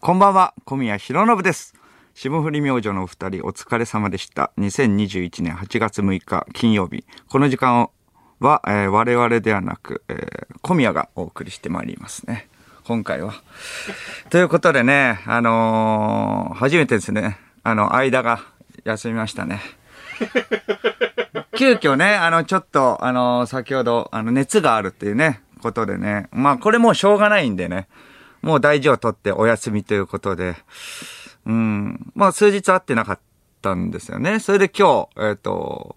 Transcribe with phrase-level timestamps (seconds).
[0.00, 1.74] こんばんは、小宮弘信です。
[2.14, 4.52] 霜降り明星のお二人お疲れ様でした。
[4.56, 7.04] 2021年8月6日金曜日。
[7.28, 7.90] この時間
[8.38, 12.48] は、えー我々ではなく、えー小宮がお送りしてまいりますね。
[12.84, 13.34] 今回は。
[14.30, 18.40] ということでね、あのー初めてですね、あの、間が
[18.84, 19.60] 休みましたね。
[21.58, 26.28] 急遽ね、あの、ちょっと、あの、先ほど、あの、熱があるっていうね、ことでね。
[26.30, 27.88] まあ、これもうしょうがないんでね。
[28.42, 30.56] もう大事を取ってお休みということで。
[31.46, 32.12] うん。
[32.14, 33.20] まあ、数日会ってなかっ
[33.62, 34.38] たんですよね。
[34.38, 35.96] それで今日、えっ、と、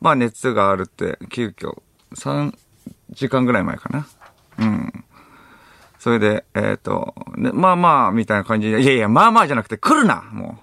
[0.00, 1.80] まあ、熱があるって、急遽、
[2.14, 2.52] 3
[3.10, 4.06] 時間ぐらい前かな。
[4.58, 5.04] うん。
[5.98, 10.58] それで、えっ、と、ね、まあまあ、みたいな感じで、いやいや、まあまあじゃなくて、来るなも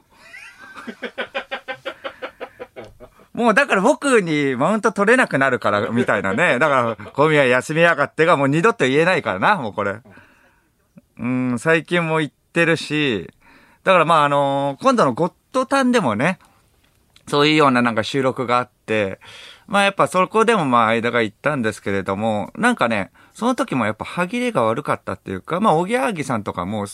[3.34, 3.38] う。
[3.38, 6.60] もうだから僕にマウント取れなくなるから、みたいなね。
[6.60, 10.02] だから、小宮休みやがってがもう二度と言えないからな、もうこれ。
[11.20, 13.30] うん、最近も行ってるし、
[13.84, 16.40] だからまああの今度のゴッドタンでもね、
[17.28, 19.20] そういうようななんか収録があって、
[19.68, 26.86] まあやっぱそこでもまあ間が行ったんですけれども、なんかね、その時もやっぱ歯切れが悪かったっていうか、まあおぎやはぎさんとかも、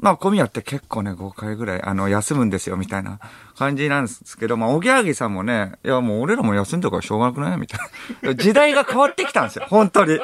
[0.00, 3.18] まあ小宮って結構ね、5回ぐらい、あの、休むんですよ、みたいな
[3.56, 7.58] 感じなんですけど、まあおぎやはぎさんもね、いやもう俺らも休んでるからしょうがなくない？
[7.58, 7.80] みたい
[8.22, 8.34] な。
[8.38, 10.20] 時代が変わってきたんですよ、本当に。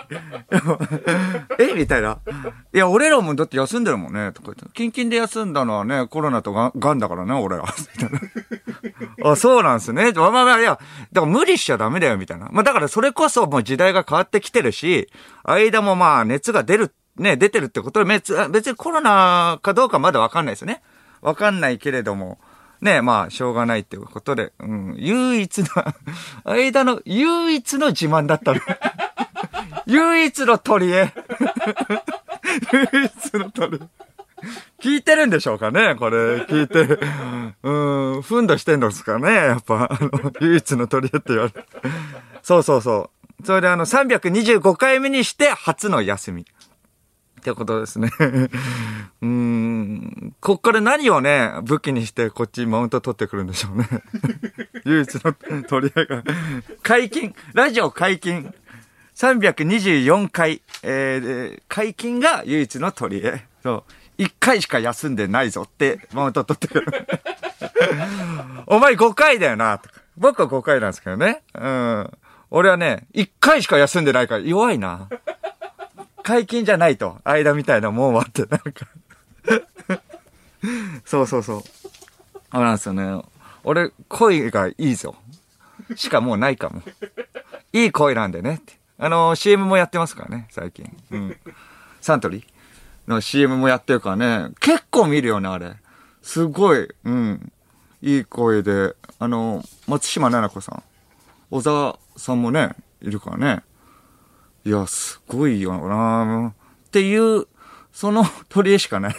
[1.59, 2.19] えみたいな。
[2.73, 4.65] いや、俺らもだって休んでるもんね、とか言って。
[4.75, 7.65] キンキンで休んだのはね、コロナとががんだからね、俺ら。
[7.65, 8.11] みたい
[9.25, 9.31] な。
[9.33, 10.13] あ、そうなんですね。
[10.13, 10.79] まあまあまあ、いや、
[11.13, 12.49] だから無理しちゃダメだよ、みたいな。
[12.53, 15.09] まあだからそれこそもう時代が変わってきてるし、
[15.45, 20.83] 間もまあ熱が出る、ね、出てるってことで、別別にコロナかどうかまだわかんないですよね。
[21.21, 22.39] わかんないけれども、
[22.81, 25.67] ね、まあ、しょうがないっていうことで、うん、唯一の、
[26.45, 28.61] 間の唯一の自慢だったの。
[29.87, 31.13] 唯一の取り柄。
[32.93, 33.85] 唯一の取り
[34.81, 36.99] 聞いてるんでしょうかねこれ、聞いて。
[37.63, 41.65] うん、ふんどしてんのですかねやっぱ、あの、唯一の取り柄って言われる。
[42.43, 43.11] そうそうそ
[43.43, 43.47] う。
[43.47, 46.45] それであの、325回目にして初の休み。
[47.45, 48.11] ってことですね。
[49.21, 50.35] うん。
[50.41, 53.87] こっから何をね、武器にしてこっちマウント取ってくるんでしょうね。
[54.87, 56.23] 唯一の取り合いが。
[56.83, 57.35] 解禁。
[57.53, 58.55] ラジオ解禁。
[59.15, 60.63] 324回。
[60.83, 63.45] えー解禁が唯一の取り合い。
[63.63, 63.85] そ
[64.19, 64.23] う。
[64.23, 66.87] 1回しか休んでないぞってマウント取ってくる。
[68.67, 70.01] お前5回だよな、とか。
[70.17, 71.43] 僕は5回なんですけどね。
[71.55, 72.11] うん。
[72.51, 75.09] 俺はね、1回しか休んでないから弱いな。
[76.25, 77.19] 解禁じゃないと。
[77.23, 78.89] 間みたいなもんはって、なんか。
[81.05, 81.63] そうそうそう。
[81.63, 81.63] そ
[82.53, 83.23] うなんですよね。
[83.63, 85.15] 俺、声がいいぞ。
[85.95, 86.83] しかもうないかも。
[87.73, 88.79] いい声なんでねって。
[88.99, 90.91] あの、CM もやってますからね、最近。
[91.11, 91.37] うん。
[92.01, 92.45] サントリー？
[93.07, 94.55] の CM もやってるからね。
[94.61, 95.77] 結構見るよね、あれ。
[96.23, 97.53] すごい、うん。
[98.01, 100.83] いい声で、あの、松島奈々子さん。
[101.51, 103.63] 小沢さんもね、いるからね。
[104.65, 106.55] いや、すごいよな
[106.87, 107.47] っていう、
[107.93, 109.17] その 取り柄しかない。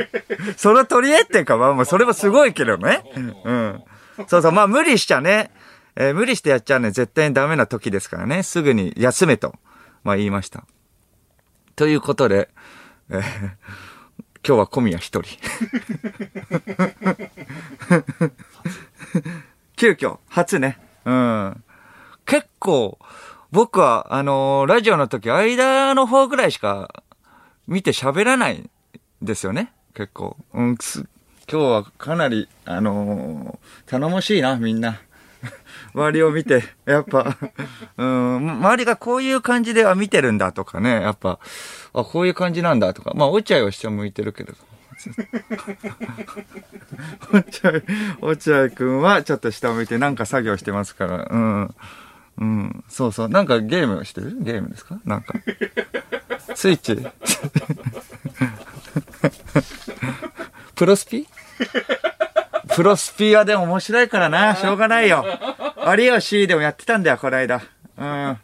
[0.56, 3.02] その取り柄っていうか、まあ、それもすごいけどね。
[3.44, 3.82] うん。
[4.28, 5.50] そうそう、まあ無理しちゃね。
[5.96, 8.42] えー無理してやっちゃうね、絶対にダメな時ですからね。
[8.42, 9.54] すぐに休めと、
[10.02, 10.64] まあ言いました。
[11.76, 12.48] ということで、
[13.10, 13.22] えー
[14.46, 15.38] 今日は小宮一人。
[19.76, 20.78] 急遽、初ね。
[21.06, 21.64] うん。
[22.26, 22.98] 結構、
[23.54, 27.04] 僕は、あのーラジオの時、間の方ぐらいしか
[27.68, 28.68] 見て喋らない
[29.22, 29.70] ですよね。
[29.94, 30.36] 結構。
[30.54, 31.06] うん、す
[31.48, 34.98] 今日はかなり、あのー頼もしいな、みんな。
[35.94, 37.36] 周りを見て、やっぱ、
[37.96, 41.38] うん、周りがこういう感じでは見てるんだとかね、やっぱ、
[41.92, 44.54] あ、こういう感じなんだとか、まあ、落合は下向いてるけど。
[47.30, 47.82] 落合、
[48.20, 51.74] 落合くんはちょっと下向いてなんか作業してますから、うん。
[52.36, 53.28] うん、そうそう。
[53.28, 54.36] なんかゲームしてる？
[54.40, 54.98] ゲームですか？
[55.04, 55.34] なんか。
[56.54, 56.96] スイッチ
[60.74, 61.26] プロスピ？
[62.74, 64.56] プロスピはでも面白いからな。
[64.56, 65.24] しょうがないよ。
[65.96, 67.62] 有吉でもやってたんだよ、この間。
[67.96, 68.38] うん。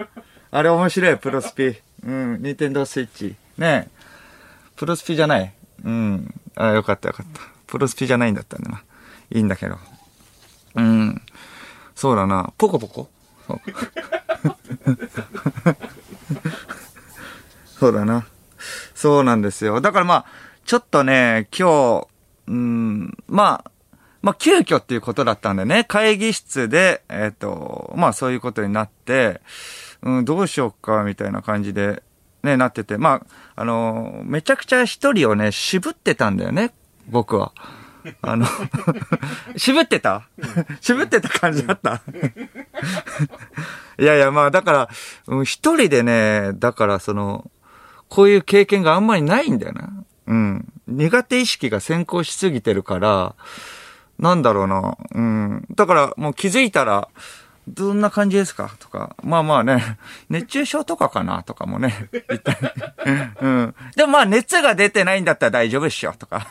[0.53, 1.76] あれ面白い、プロスピ。
[2.05, 2.41] うん。
[2.43, 3.35] ニンテンドースイッチ。
[3.59, 3.91] ねえ。
[4.76, 5.53] プロスピじゃない。
[5.85, 6.32] うん。
[6.55, 7.41] あ、よかったよかった。
[7.67, 8.82] プロスピじゃないんだったんだな。
[9.32, 9.76] いいんだけど。
[10.76, 11.20] うん。
[11.97, 12.53] そうだな。
[12.56, 13.09] ポコポコ？
[17.79, 18.26] そうだな。
[18.94, 19.81] そうなんですよ。
[19.81, 20.26] だからまあ、
[20.64, 22.06] ちょっとね、今日、
[22.49, 23.70] うん、まあ、
[24.23, 29.41] まあ、急遽っていうことだったんでね、会議室で、えっ、と、まあ、そういうことになって、
[30.03, 32.03] うん、どうしようか、みたいな感じで、
[32.43, 33.23] ね、なってて、ま
[33.56, 36.73] あ、あのーめちゃくちゃ一人をね、渋ってたんだよね、
[37.08, 37.53] 僕は。
[38.23, 38.47] あの、
[39.56, 40.29] 渋ってた？
[40.81, 42.02] 渋ってた感じだった
[43.99, 44.88] いやいや、まあ、だから、
[45.26, 47.50] うん一人でね、だからその、
[48.08, 49.91] こういう経験があんまりないんだよな。
[50.26, 50.73] うん。
[50.87, 53.35] 苦手意識が先行しすぎてるから、
[54.19, 54.96] なんだろうな。
[55.12, 55.67] うん。
[55.75, 57.08] だからもう気づいたら、
[57.69, 58.71] どんな感じですか？
[58.79, 59.15] とか。
[59.23, 59.99] まあまあね、
[60.29, 61.43] 熱中症とかかな？
[61.43, 62.59] とかもね、 言ったり。
[63.41, 63.75] うん。
[63.97, 66.49] でもまあ熱が出てないんだったら大丈夫っしょとか。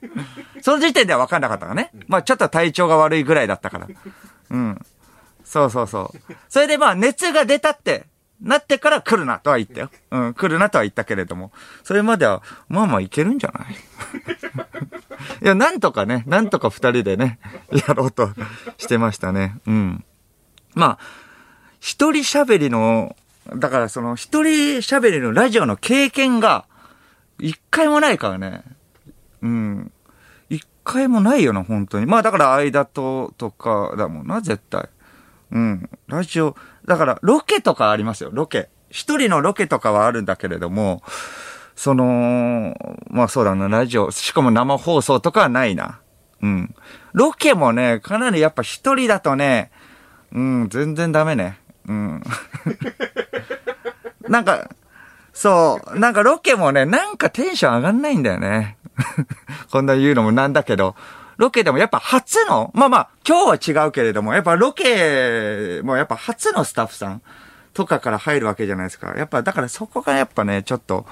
[0.62, 1.90] その時点では分かんなかったからね。
[2.08, 3.88] まあちょっと体調が悪いぐらいだったから。
[4.50, 4.80] うん。
[5.44, 6.34] そうそうそう。
[6.48, 8.06] それでまあ熱が出たって、
[8.40, 9.90] なってから来るなとは言ったよ。
[10.10, 11.52] うん、来るなとは言ったけれども。
[11.82, 13.74] それまでは、まあまあいけるんじゃない？
[15.42, 17.38] いや、なんとかね、なんとか二人でね、
[17.70, 18.30] やろうと
[18.76, 19.56] してましたね。
[19.66, 20.04] うん。
[20.74, 20.98] まあ、
[21.80, 23.16] 一人喋りの、
[23.56, 26.66] だからその一人喋りのラジオの経験が、
[27.38, 28.62] 一回もないからね。
[29.42, 29.92] うん。
[30.48, 32.06] 一回もないよな、本当に。
[32.06, 34.88] まあだから間と、とかだもんな、絶対。
[35.52, 35.90] うん。
[36.06, 38.68] ラジオ、だからロケとかありますよ、ロケ。
[38.90, 41.02] 一人のロケとかはあるんだけれども、
[41.76, 42.74] その、
[43.08, 46.00] まあそうだな、ラジオ、しかも生放送とかはないな。
[46.42, 46.74] うん。
[47.12, 49.70] ロケもね、かなりやっぱ一人だとね、
[50.34, 51.58] うん、全然ダメね。
[51.88, 52.22] うん。
[54.28, 54.68] なんか、
[55.32, 58.76] そう、なんかロケもね、なんかテンション上がんないんだよね。
[59.70, 60.94] こんな言うのもなんだけど、
[61.36, 67.22] ロケでもやっぱ初の、まあまあ、今日は違うけれども、やっぱロケもやっぱ初のスタッフさん
[67.72, 69.14] とかから入るわけじゃないですか。
[69.16, 71.06] やっぱ、だからそこがやっぱね、ちょっと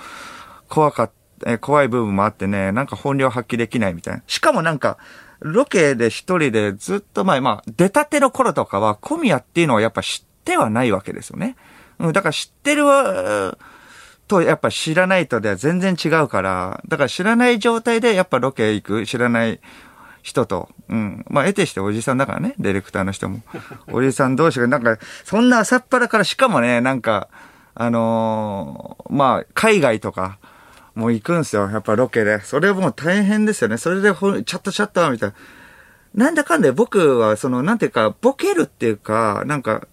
[0.69, 1.13] 怖かった、
[1.45, 4.23] え怖い部分もあってね、なんか本領発揮できないみたいな。
[4.29, 4.97] しかもなんか、
[5.43, 11.57] ロケで一人でずっと前、まあ、出たての頃とかは、小宮っていうのはやっぱ知ってはないわけですよね。
[11.99, 13.57] うん、だから知ってるわ、
[14.29, 19.61] と、やっぱ知らないとでは全然違うから、だから知らない状態でやっぱロケ行く、知らない
[20.23, 21.25] 人と、うん。
[21.29, 23.43] まあ、得てしておじさんだからね、ディレクターの人も。
[23.93, 27.29] おじさん同士が、なんか、そんな朝っぱらから、しかもね、なんか、
[27.75, 30.39] あのーまあ、海外とか、
[30.95, 32.41] もう行くんすよ、やっぱロケで。
[32.43, 33.79] それもう大変ですよね。
[33.79, 35.35] それでほん、チャットチャットみたいな。
[36.15, 39.87] なんだかんだよ僕は、その、なんていうか、ボケるっていうか、なんか、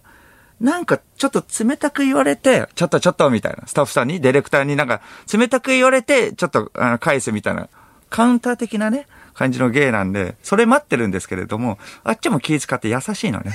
[0.60, 3.66] なんか、ちょっと冷たく言われて、ちょっとちょっとみたいな。
[3.66, 5.00] スタッフさんに、ディレクターになんか、
[5.32, 7.68] 冷たく言われて、ちょっと、あの返すみたいな。
[8.10, 13.52] カウンター的なね、感じの芸なんで、それ待ってるんですけれども、あっちも気遣って優しいのね。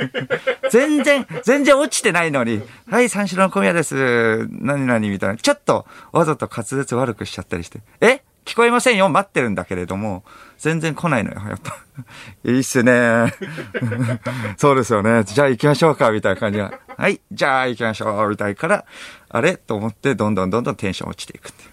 [0.70, 4.48] 全然、全然落ちてないのに、はい、三四郎の小宮です。
[4.50, 5.36] 何々みたいな。
[5.36, 7.80] ちょっと、わざと滑舌悪くしちゃったりして。
[8.00, 8.22] え？
[8.44, 10.22] 聞こえませんよ待ってるんだけれども、
[10.58, 11.78] 全然来ないのよ、やっぱ。
[12.44, 13.32] いいっすね。
[14.58, 15.24] そうですよね。
[15.24, 16.78] じゃあ行きましょうか、みたいな感じが。
[16.96, 18.84] はい、じゃあ行きましょう、みたいから、
[19.30, 19.56] あれ？
[19.56, 21.64] と思って、どんどんどんどんテンション落ちていくって。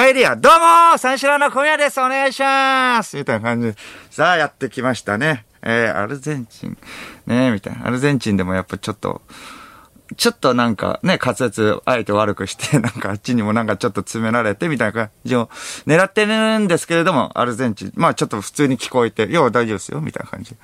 [0.00, 0.52] 入りや、どう
[0.92, 3.76] も三四郎の小宮ですお願いしますみたいな感じで。
[4.10, 5.44] さあ、やってきましたね。
[5.60, 6.78] えー、アルゼンチン。
[7.26, 7.86] ねみたいな。
[7.86, 9.20] アルゼンチンでもやっぱちょっと、
[10.16, 15.50] ちょっとなんかね、滑舌あえて悪くして、 なんかあっちにもなんかちょっと詰められてみたいな感じを
[15.86, 17.92] 狙ってるんですけれども、アルゼンチン。
[17.94, 20.56] まあちょっと普通に聞こえて、いや、大丈夫ですよ、みたいな感じ。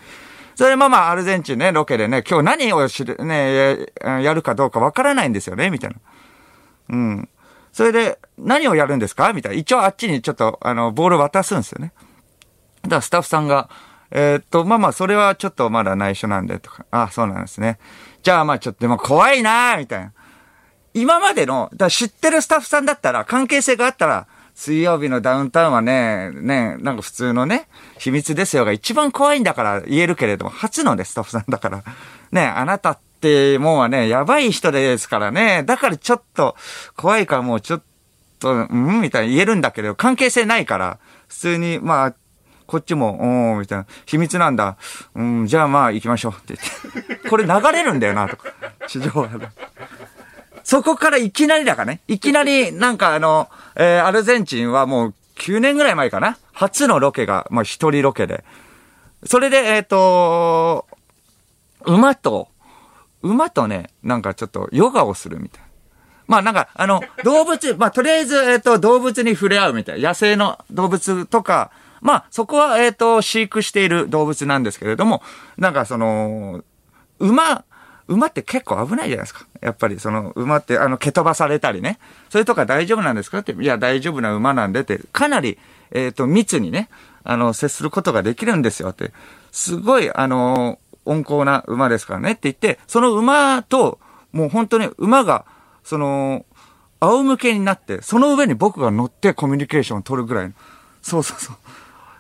[0.55, 5.97] それでまあ、アルゼンチンね、ロケでね、今日何を知る、ね、やるかどうかわからないんですよね、みたいな。
[6.89, 7.29] うん。
[7.77, 9.35] それで、何をやるんですか？
[9.35, 9.59] みたいな。
[9.59, 11.93] 一応あっちにちょっと、あの、ボール渡すんですよね。
[12.85, 13.69] だからスタッフさんが、
[14.11, 16.87] えーっと、まあまあ、それはちょっとまだ内緒なんで、とか。
[16.91, 17.79] ああそうなんですね。
[18.23, 20.15] じゃあまあちょっと、でも怖いなみたいな。
[20.95, 31.85] 今までの、だ知ってるスタッフさんだったら、関係性があったら、水曜日のダウンタウンはね、ね、なんか普通のね、秘密ですよが一番怖いんだから言えるけれども、初のね、スタッフさんだから、
[32.33, 36.55] ね、あなたっってもうはね、やばい人ですからね、だからちょっと
[36.97, 37.83] 怖いからもうちょっ
[38.39, 42.15] と、うんみたいな言えるんだけど、関係性ないから、普通に、まあ、
[42.67, 44.77] こっちも、おーみたいな、秘密なんだ。
[45.15, 47.29] うん、じゃあまあ行きましょうって言って。
[47.29, 48.53] これ流れるんだよな、とか。
[48.87, 49.49] 地上波で。
[50.65, 52.01] そこからいきなりだからね。
[52.09, 56.39] いきなり、なんかあの、えーアルゼンチンはもう9年ぐらい前かな。
[56.53, 58.45] 初のロケが、まあ一人ロケで。
[59.25, 60.87] それで、えっ、と、
[61.85, 62.49] 馬と、
[63.27, 65.67] 馬とね、なんかちょっとヨガをするみたいな。
[66.27, 70.09] まあなんか、あの、動物、 まあとりあえず、えっ、と、動物に触れ合うみたいな。
[70.09, 75.23] 野生の動物とか、まあそこは、えっ、と、飼育している動物なんですけれども、
[75.57, 76.63] なんかその、
[77.19, 77.65] 馬、
[78.09, 79.47] 馬って結構危ないじゃないですか。
[79.61, 81.99] やっぱりその馬ってあの蹴飛ばされたりね。
[82.29, 83.53] それとか大丈夫なんですかって。
[83.53, 85.01] いや大丈夫な馬なんでって。
[85.13, 85.59] かなり、
[85.91, 86.89] えっ、と、密にね、
[87.25, 89.13] あの、接することができるんですよって。
[89.51, 93.99] すごい、あの、温厚な馬ですからねって言って、その馬と、
[94.33, 95.47] もう本当に馬が、
[95.83, 96.45] その、
[97.01, 100.55] 仰向けになって、その上に僕が乗ってコミュニケーションを取るぐらいの。
[101.03, 101.57] そうそうそう。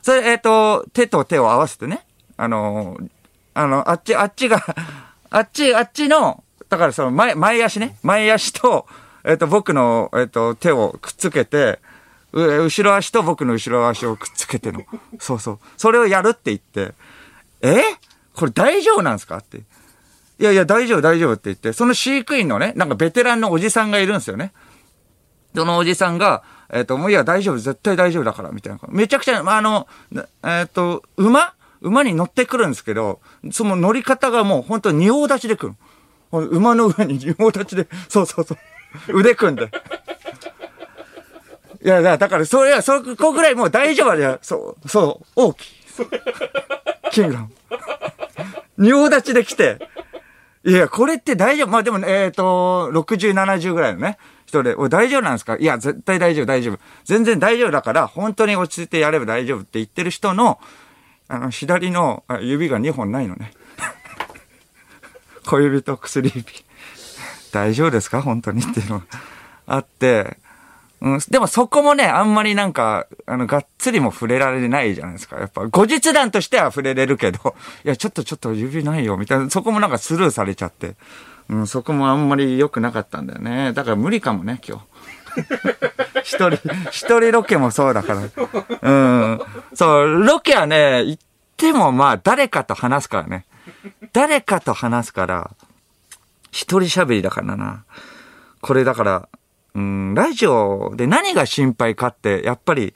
[0.02, 2.06] それ、えっ、と、手と手を合わせてね。
[2.36, 2.96] あの、
[3.54, 4.62] あの、あっち、あっちが、
[5.30, 7.96] あっち、あっちの、だからその前、前足ね。
[8.02, 8.86] 前足と、
[9.24, 11.80] えっ、と、僕の、えっ、と、手をくっつけて、
[12.32, 14.82] 後ろ足と僕の後ろ足をくっつけての。
[15.18, 15.58] そうそう。
[15.76, 16.94] それをやるって言って、
[17.62, 17.82] え？
[18.36, 19.38] これ大丈夫なんですか？
[19.38, 19.58] って。
[19.58, 24.52] いやいや、大丈夫、大丈夫って言って、その飼育員のね、なんかベテランのおじさんがいるんですよね。
[25.54, 28.78] そのおじさんが、えっ、と、もういや、大丈夫、絶対大丈夫だから、みたいな。
[28.88, 29.88] めちゃくちゃ、まあ、あの、
[30.44, 31.54] えっ、と、馬？
[31.82, 33.20] 馬に乗ってくるんですけど、
[33.52, 35.74] その乗り方がもう本当に仁王立ちで来る。
[36.32, 38.54] 馬の上に仁王立ちで、そうそうそ
[39.08, 39.18] う。
[39.18, 39.70] 腕組んで。
[41.84, 44.38] いや、だから、それは、そこぐらいもう大丈夫だよ。
[44.42, 45.74] そう、そう、大きい。
[47.12, 47.50] キングダム。
[48.78, 49.78] 仁王立ちで来て、
[50.64, 51.68] いや、これって大丈夫？
[51.68, 55.56] まあでも、ねえっ、ー、と、60、70ぐらいのね、人で、お、大丈夫なんですか？
[55.56, 56.78] いや、絶対大丈夫、大丈夫。
[57.04, 60.58] 全然大丈夫だから、本当に落ち着いてやれば大丈夫って言ってる人の、
[61.28, 63.52] あの、左の指が2本ないのね。
[65.46, 66.44] 小指と薬指。
[67.52, 68.20] 大丈夫ですか？
[68.22, 69.04] 本当にっていうのが
[69.66, 70.36] あって、
[71.00, 75.38] うん、でもそこもね、あんまりなんか、あの、がっつりも触れられないじゃないですか。
[75.38, 80.96] やっぱ、後日談としては触れれるけど、 いや、ちょっとちょっと指ないよ、みたいな、そこもなんかスルーされちゃって、
[81.48, 83.72] うん、そこもあんまり良くなかったんだよね。
[83.74, 84.84] だから無理かもね、今日。
[86.24, 86.56] 一人、
[86.90, 88.22] 一人ロケもそうだから。
[88.82, 88.90] う
[89.34, 89.40] ん。
[89.74, 91.22] そう、ロケはね、行っ
[91.56, 93.44] てもまあ、誰かと話すからね。
[94.12, 95.50] 誰かと話すから、
[96.50, 97.84] 一人喋りだからな。
[98.62, 99.28] これだから、
[99.76, 102.94] うん、ラジオで何が心配かって、やっぱり、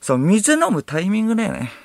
[0.00, 1.70] そう、水飲むタイミングだよね。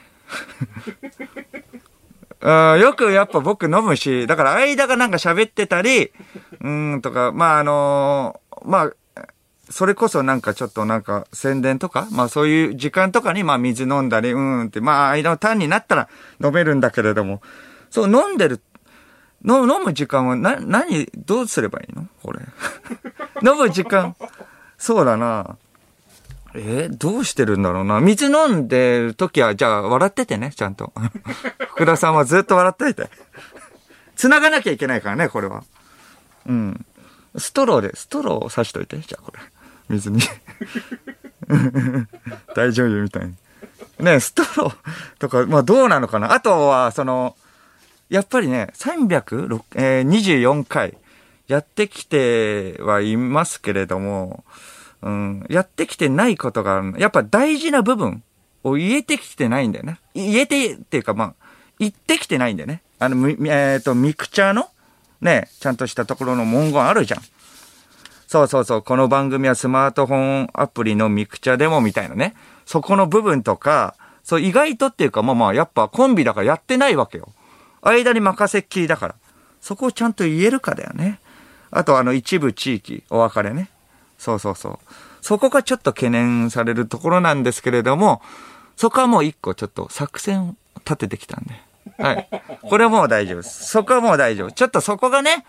[2.42, 6.12] うん、よくやっぱ僕飲むし、だから間がなんか喋ってたり、
[6.62, 8.92] うんとか、まああのー、まあ、
[9.70, 16.10] それこそなんかちょっとなんか宣伝とか、まあそういう時間とかにまあ水飲んだり、うんって、まあ間のターンになったら
[16.44, 17.44] 飲めるんだけれども、
[17.92, 18.60] そう飲んでる
[19.44, 22.08] 飲む時間はな、何、どうすればいいの？
[22.24, 22.39] これ。
[23.48, 24.15] 飲む時間。
[24.77, 25.58] そうだな。
[26.58, 28.00] えー、どうしてるんだろうな。
[28.00, 30.94] 水飲んでる時は、じゃあ笑っててね、ちゃんと。
[31.68, 33.10] 福田さんはずっと笑っていて。
[34.15, 35.63] 繋がなきゃいけないからね、これは。
[36.48, 36.86] うん。
[37.38, 39.39] ストローで、ストローを刺しといて、じゃあこれ。
[39.89, 40.22] 水に。
[42.56, 43.36] 大丈夫みたいに。
[44.00, 44.75] ねストロー
[45.20, 46.34] とか、まあどうなのかな。
[46.34, 47.36] あとは、その、
[48.10, 50.98] やっぱりね、324回
[51.48, 54.44] やってきてはいますけれども、
[55.02, 56.96] うん、やってきてないことがある。
[57.00, 58.24] やっぱ大事な部分
[58.64, 60.00] を言えてきてないんだよね。
[60.14, 61.34] 言えて、っていうかまあ、
[61.80, 62.82] 言ってきてないんだよね。
[63.00, 64.70] あの、えっ、ー、と、ミクチャーの
[65.22, 67.22] ね、ちゃんとしたところの文言あるじゃん。
[68.28, 72.34] そうそうそう、この番組はスマートフォンアプリのミクチャでもみたいなね。
[72.66, 77.30] そこの部分とか、そう意外とっていうかまあまあ、やっぱコンビだからやってないわけよ。
[77.92, 79.15] 間に任せっきりだから。
[79.62, 81.20] そこをちゃんと言えるかだよね。
[81.72, 83.70] あとあの一部地域、お別れね。
[84.18, 84.80] そうそうそう。
[85.22, 88.22] そこがちょっと懸念されるところなんですけれども、
[88.77, 91.56] そこはもう一個ちょっと作戦を立ててきたんで。
[91.98, 92.30] はい。
[92.62, 93.65] これはもう大丈夫です。
[93.65, 94.51] そこはもう大丈夫。
[94.51, 95.46] ちょっとそこがね、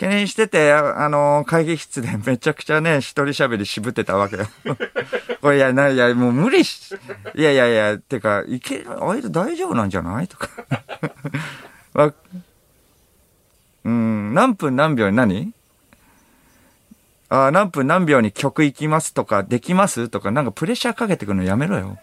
[0.00, 4.46] 懸念してて、あの、会議室で めちゃくちゃね、一人喋り渋ってたわけよ。
[5.42, 6.94] これ、いや、な、いや、もう無理し、
[7.34, 10.26] いやいやいや、てか、いけ、あいつ大丈夫なんじゃない？
[10.28, 10.48] とか。
[11.92, 12.14] わ、
[13.84, 15.52] うん、何分何秒に何？
[17.28, 19.12] あ何分何秒に曲行きます？
[19.12, 20.08] とか、できます？
[20.08, 21.98] とか、なんかプレッシャーかけてくるのやめろよ。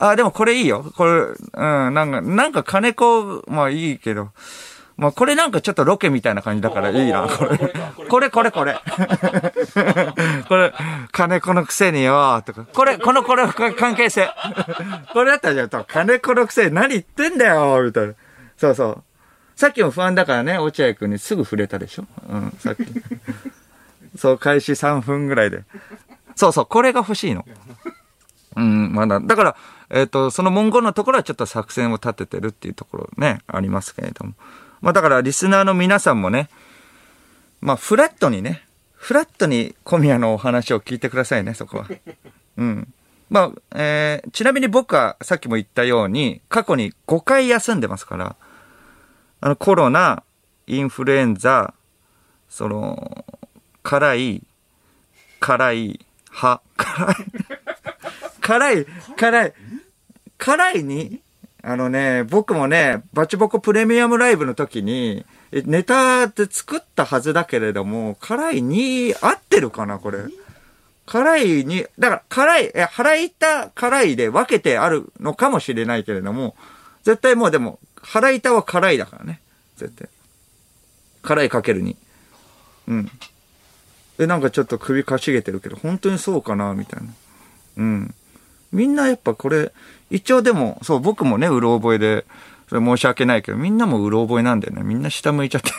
[0.00, 0.92] あ、でもこれいいよ。
[0.96, 4.30] これ、うん、なんか、なんか金子、まあいいけど、
[5.00, 7.58] まあこれなんかちょっとロケみたいな感じだからいいな、これ。
[8.06, 8.78] これ、これ、これ。
[10.46, 10.74] これ、
[11.10, 12.66] 金子のくせによ、とか。
[12.66, 14.28] これ、この、これ、関係性。
[15.14, 18.14] これだったらじゃあ、金子のくせに何言ってんだよ、みたいな。
[18.58, 19.02] そうそう。
[19.56, 22.04] さっきも不安だからね、落合くんにすぐ触れたでしょ？
[22.28, 22.84] うん、さっき。
[24.18, 25.64] そう、開始3分ぐらいで。
[26.36, 27.46] そうそう、これが欲しいの。
[28.56, 29.18] うん、まだ。
[29.18, 29.56] だから、
[29.88, 34.34] えっ、ー、と、その文言のところはちょっと作戦を立ててるっていうところね、ありますけれども。
[34.80, 36.48] まあだからリスナーの皆さんもね、
[37.60, 41.88] まあフラットにね、フラットに小宮のお話を聞いてくださいね、そこは。
[42.58, 42.92] うん。
[43.30, 48.36] まあ、えー、ちなみに僕はさっきも言ったように、過去に5回休んでますから、
[49.40, 50.22] あのコロナ、
[50.66, 51.72] インフルエンザ、
[52.48, 53.24] その、
[53.82, 54.42] 辛い、
[55.38, 57.16] 辛い、は、辛い、
[58.40, 59.54] 辛い、辛い、
[60.36, 61.20] 辛いに、
[61.62, 70.20] あのね、僕もね、バチボコプレミアムライブの時に、ネタで作ったはずだけれども、辛いに合ってるかな、これ。
[71.06, 76.54] 辛いに、だから辛い、え、腹板辛いで分けてあるのかもしれないけれども、
[77.02, 79.40] 絶対もうでも、腹板は辛いだからね。
[79.76, 80.08] 絶対。
[81.22, 81.96] 辛いかけるに。
[82.88, 83.10] うん。
[84.18, 87.08] え、なんかちょっと首かしげてるけど、本当にそうかな、みたいな。
[87.78, 88.14] うん。
[88.72, 89.72] みんなやっぱこれ、
[90.10, 92.24] 一応でも、そう、僕もね、うろ覚えで、
[92.68, 94.82] それ申し訳ないけど、みんなもうろ覚えなんだよね。
[94.82, 95.70] みんな下向いちゃって。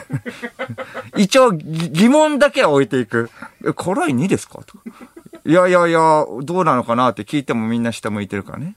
[1.21, 3.29] 一応、疑問だけは置いていく。
[3.65, 4.61] え、辛い2ですか？
[4.65, 4.83] とか。
[5.45, 8.75] いやいやいや、どうなのかなって聞いてもみんな下向いてるからね。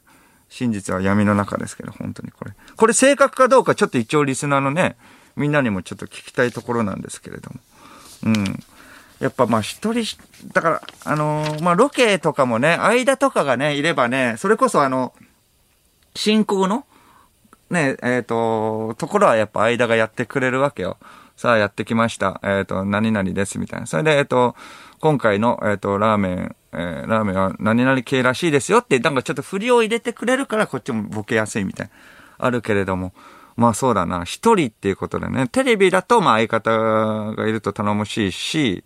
[0.49, 2.53] 真実は闇の中ですけど、本当にこれ。
[2.77, 4.97] これ正確かどうかちょっと一応リスナーのね、
[5.37, 7.57] みんなにもちょっと聞きたいところなんですけれども。
[8.27, 8.63] うん。
[9.19, 10.05] やっぱまあ一人、
[10.53, 15.13] だから、あのーまあロケとかもね、間とかがね、いればね、それこそあの、
[16.15, 16.85] 進行の、
[17.71, 20.99] ね、えっ、と、ところはやっぱ間がやってくれるわけよ。
[21.37, 22.41] さあやってきました。
[22.45, 23.87] えっ、と、何々です、みたいな。
[23.87, 24.55] それで、えっ、と、
[25.01, 31.93] 今回の、えっ、と、ラーメン、えーラーメンは何々系らしいですよって、なんかちょっと振りを入れてくれるから、こっちもボケやすいみたいな。
[32.39, 33.13] あるけれども。
[33.57, 34.25] まあそうだな。
[34.25, 35.49] 一人っていうことでね。
[35.49, 36.71] テレビだと、まあ相方
[37.35, 38.85] がいると頼もしいし、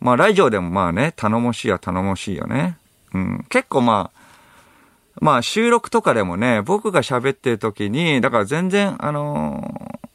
[0.00, 2.76] まあラジオでもまあね、頼もしいは頼もしいよね。
[3.14, 3.46] うん。
[3.48, 4.21] 結構まあ、
[5.22, 10.08] まあ収録とかでもね、僕が喋ってる時に、だから全然、あのー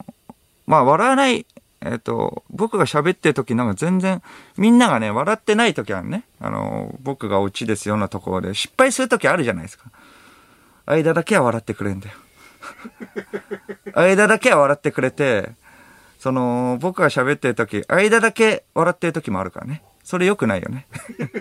[0.66, 1.46] まあ笑わない、
[1.80, 4.20] えっ、と、僕が喋ってる時なんか全然、
[4.58, 6.24] みんながね、笑ってない時あるね。
[6.40, 9.86] あのー僕がオチですようなところで、失敗する時あるじゃないですか。
[10.84, 12.14] 間だけは笑ってくれんだよ。
[13.96, 15.52] 間だけは笑ってくれて、
[16.18, 19.82] その、僕が喋ってる時、間だけ笑ってる時もあるからね。
[20.08, 20.86] それ良くないよね。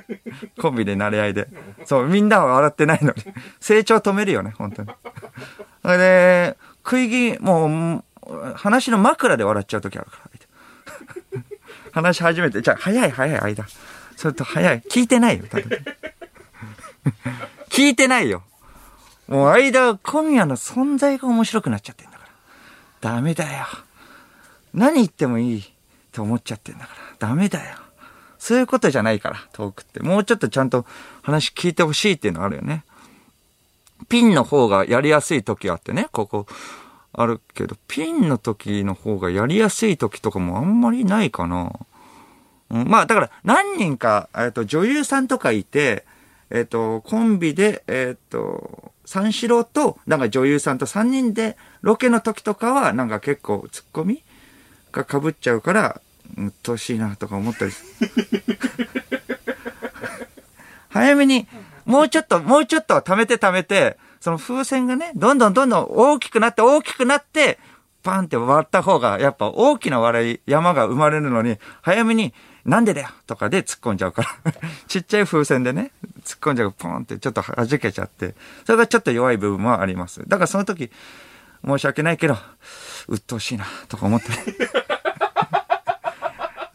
[0.59, 1.47] コンビで慣れ合いで。
[1.85, 3.23] そう、みんなは笑ってないのに。
[3.61, 4.89] 成長止めるよね、本当に。
[5.83, 10.17] それで、食い気、もう、話の枕で笑っちゃう時あるか
[11.31, 11.41] ら。
[12.03, 13.65] 話し始めて、じゃあ、早い早い間。
[14.17, 14.81] それと早い。
[14.81, 15.69] 聞いてないよ、多分。
[17.71, 18.43] 聞いてないよ。
[19.29, 22.25] もう間、小宮の存在が面白くなっちゃってんだか
[23.01, 23.13] ら。
[23.13, 23.65] ダメだよ。
[24.73, 25.63] 何言ってもいいっ
[26.11, 27.29] て思っちゃってんだから。
[27.29, 27.86] ダメだよ。
[28.47, 29.99] そういうことじゃないから、トークって。
[29.99, 30.85] もうちょっとちゃんと
[31.21, 32.85] 話聞いてほしいっていうのあるよね。
[34.07, 36.45] ピンの方がやりやすい時あってね、ここ
[37.11, 41.73] あるけど、ピンの時の方がやりやすい時とかもあんまりないかな。
[42.69, 46.05] うん、まあだから何人か、えっと、女優さんとかいて、
[46.49, 54.23] えっと、コンビで、えっと、三四郎と、なんか女優さんと三人で、ロケの時とかは、なんか結構ツッコミ
[54.93, 56.01] が被っちゃうから、
[56.37, 57.71] うっとうしいなとか思ったり
[60.89, 61.47] 早めに、
[61.85, 67.59] もうちょっと、もうちょっと貯めて貯めて、その風船がね、どんどんどんどん大きくなって大きくなって、
[68.03, 72.33] パンって割った方が、やっぱ大きな笑い、山が生まれるのに、早めに、
[72.65, 74.53] なんでだよとかで突っ込んじゃうから。
[74.87, 75.91] ちっちゃい風船でね、
[76.23, 78.35] 突っ込んじゃう、ポンってちょっと弾けちゃって、
[78.65, 80.23] それがちょっと弱い部分もあります。
[80.27, 80.91] だからその時、
[81.65, 82.37] 申し訳ないけど、
[83.07, 84.27] 鬱陶しいな、とか思って。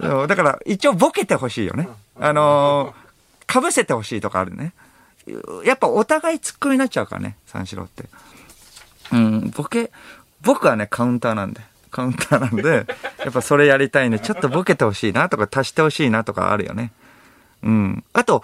[0.03, 1.88] だから、一応ボケてほしいよね。
[2.19, 4.73] あのー、被せてほしいとかあるね。
[5.65, 8.05] やっぱお互いツッコミになっちゃうからね、三四郎って。
[9.12, 9.93] うん、ボケ、
[10.41, 11.61] 僕はね、カウンターなんで。
[11.91, 12.87] カウンターなんで、
[13.23, 14.19] やっぱそれやりたいね。
[14.19, 16.93] ちょっとボケてほしいなとか、足してほしいなとかあるよね。
[17.62, 18.05] うん。
[18.12, 18.43] あと、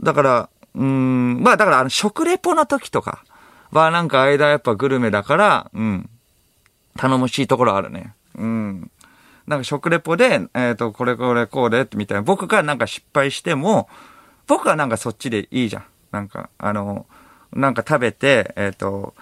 [0.00, 3.24] だから、うん、まあだからあの、食レポの時とか
[3.72, 6.08] はなんか間やっぱグルメだから、うん、
[6.96, 8.14] 頼もしいところあるね。
[8.36, 8.90] うん。
[9.48, 12.22] なんか食レポで、えっ、と、これこれこうで、みたいな。
[12.22, 13.88] 僕がなんか失敗しても、
[14.46, 15.84] 僕はなんかそっちでいいじゃん。
[16.12, 17.06] なんか、あの、
[17.52, 19.14] なんか食べて、えっ、と、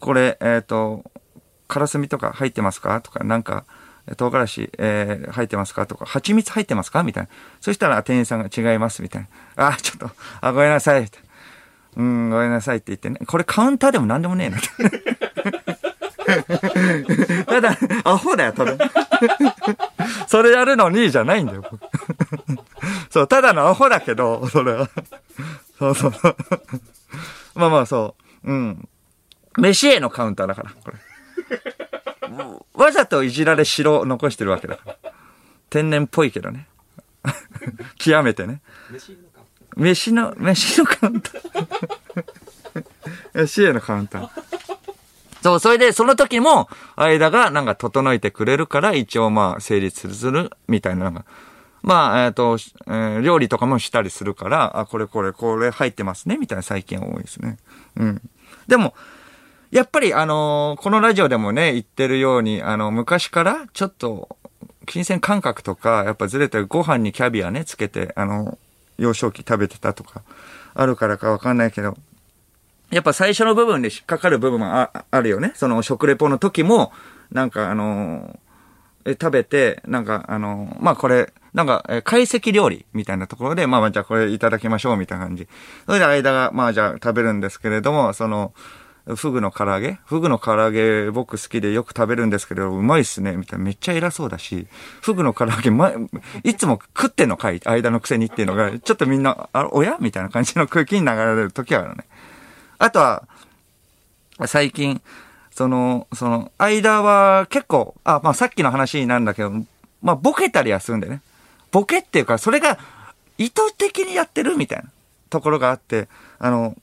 [0.00, 1.04] これ、えっ、と、
[1.68, 3.66] カラスミとか入ってますかとか、なんか、
[4.16, 7.28] 唐辛子、えー入ってますかとか、蜂蜜入ってますかみたいな。
[7.60, 9.68] そしたら店員さんが違います、みたいな。
[9.68, 11.06] あ、ちょっと、あ、ごめんなさい。
[11.96, 13.20] うん、ごめんなさいって言ってね。
[13.26, 14.58] これカウンターでも何でもねえな。
[17.46, 18.90] ただ、アホだよ、ただ。
[20.26, 21.80] それやるのにじゃないんだよ、僕
[23.10, 24.88] そう、ただのアホだけど、それは。
[25.78, 26.12] そうそう。
[27.54, 28.50] まあまあ、そう。
[28.50, 28.88] うん。
[29.58, 30.96] 飯へのカウンターだから、これ。
[32.74, 34.96] わざといじられ白を残してるわけだから。
[35.70, 36.66] 天然っぽいけどね。
[37.98, 38.60] 極めてね。
[39.76, 42.84] 飯の、飯のカウンター。
[43.34, 44.53] 飯へのカウンター。
[45.44, 51.26] そう、それで、その時も、間がなんか整えてくれるから、一応まあ、成立する、みたいな、なんか、
[51.82, 57.58] まあ、えっ、と、えー料理とかもしたりするから、あ、これこれ、これ入ってますね、みたいな最近多いですね。
[57.96, 58.22] うん。
[58.68, 58.94] でも、
[59.70, 64.38] やっぱりあのーこのラジオでもね、言ってるように、あの、昔からちょっと、
[64.86, 68.56] 金銭感覚とか、やっぱずれてご飯にキャビアね、つけて、あの、
[68.96, 70.22] 幼少期食べてたとか、
[70.72, 71.98] あるからかわかんないけど、
[72.94, 75.52] やっぱ最初の部分で引っかかる部分もあるよね。
[75.56, 76.92] その食レポの時も、
[77.32, 85.46] なんかあのーえ食べて、なんかあのーまあこれ、なんか、え懐石料理みたいなところで、まあまあじゃあこれいただきましょうみたいな感じ。
[85.86, 88.54] それで間が、まあじゃあ食べるんですけれども、その、
[89.06, 89.98] フグの唐揚げ？
[90.06, 93.64] フグの唐揚げ僕好きでよく食べるんですけど、うまいっすねみたいな。
[93.66, 94.66] めっちゃ偉そうだし、
[95.02, 95.92] フグの唐揚げ、ま、
[96.42, 97.60] いつも食ってんのかい？
[97.66, 99.98] 間のくせにっていうのが、ちょっとみんな、あ、おや？
[100.00, 102.06] みたいな感じの空気に流れる時はあるね。
[102.84, 103.26] あとは、
[104.44, 105.00] 最近、
[105.50, 109.50] その、その、間は結構、あ、まあさっきの話なんだけど、
[110.02, 111.22] まあボケたりはするんだよね。
[111.72, 112.78] ボケっていうか、それが
[113.38, 114.90] 意図的にやってるみたいな
[115.30, 116.76] ところがあって、あの、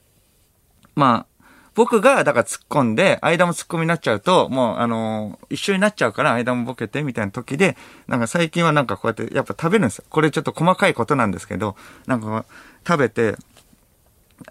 [0.95, 10.05] まあ、僕が、だから突っ込んで、間も突っ込みになっちゃうと、もう、あの一緒になっちゃうから、間もボケて、みたいな時で、なんか最近はなんかこうやって、やっぱ食べるんですよ。
[10.09, 11.75] これちょっと細かいことなんですけど、
[12.07, 12.45] なんか
[12.87, 13.35] 食べて、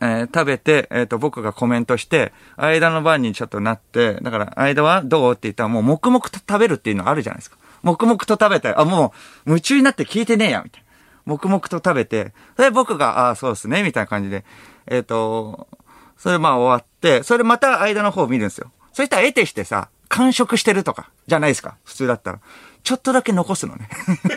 [0.00, 7.56] えー食べて、えっ、と、僕がコメントして、間の番にちょっとなって、だから、間はどうって言ったら、もう黙々と食べるっていうのあるじゃないですか。
[7.82, 9.12] 黙々と食べて、あ、も
[9.46, 10.86] う、夢中になって聞いてねえや、みたいな。
[11.26, 14.44] 黙々と食べて、それ僕が、ああ、そうですね、みたいな感じで、
[14.86, 15.68] えっ、と、
[16.16, 18.70] それまあ終わって、それまた間の方を見るんですよ。
[18.92, 21.76] そしたら得てしてさ、完食してるとか、じゃないですか。
[21.84, 22.40] 普通だったら。
[22.82, 23.88] ちょっとだけ残すのね。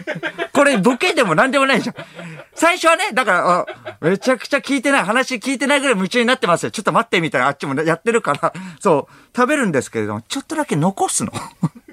[0.53, 1.95] これ、ボケでも何でもないじゃん。
[2.53, 3.65] 最初はね、だか
[4.01, 6.71] ら、めちゃくちゃ聞いてない、話聞いてないぐらい夢中になってますよ。
[6.71, 11.33] ちょっと待って、みたいな、あっちもやってるから、そう、食べるんですけれども、ちょっとだけ残すの。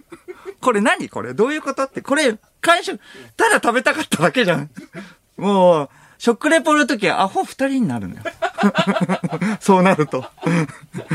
[0.61, 1.33] これ何これ？
[1.33, 3.01] どういうことって、これ、完食、
[3.37, 4.71] ただ食べたかっただけじゃん。
[5.39, 8.21] もう、食レポの時はアホ二人になるのよ。
[9.59, 10.27] そうなると。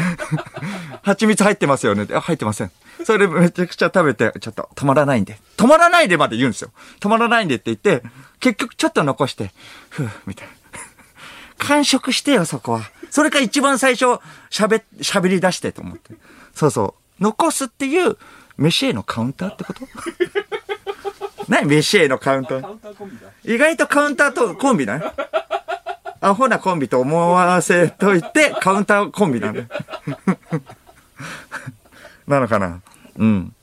[1.03, 2.07] 蜂蜜入ってますよね。
[2.11, 2.71] あ、入ってません。
[3.03, 5.39] それめちゃくちゃ食べて、ちょっと止まらないんで。
[5.57, 6.71] 止まらないでまで言うんですよ。
[6.99, 8.01] 止まらないんでって言って、
[8.39, 9.51] 結局ちょっと残して、
[9.89, 10.53] ふう、みたいな。
[11.59, 12.81] 完食してよ、そこは。
[13.11, 16.15] それか一番最初、喋、喋り出してと思って。
[16.55, 17.23] そうそう。
[17.23, 18.17] 残すっていう、
[18.57, 19.81] 飯へのカウンターってこと？
[21.47, 22.77] 何飯へのカウンター。
[23.43, 25.05] 意外とカウンターとコンビだね。
[26.21, 29.67] アホなコンビと思わせといて、カウンターコンビなんだよ。
[32.27, 32.81] なのかな？
[33.17, 33.53] うん。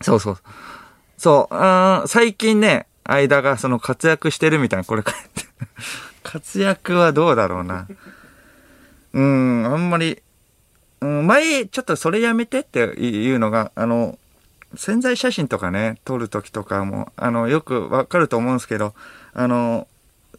[0.00, 0.38] そうそう。
[1.18, 5.02] そう、あー最近ね、間がその活躍してるみたいな、これ。
[6.22, 7.86] 活躍はどうだろうな。
[9.12, 10.22] うん、あんまり、
[11.00, 14.18] うん、前、ちょっとそれやめてっていうのが、あの、
[14.74, 18.94] 潜在写真とかね、撮るときとかも、あの、よくわかると思うんですけど、
[19.32, 19.88] あの、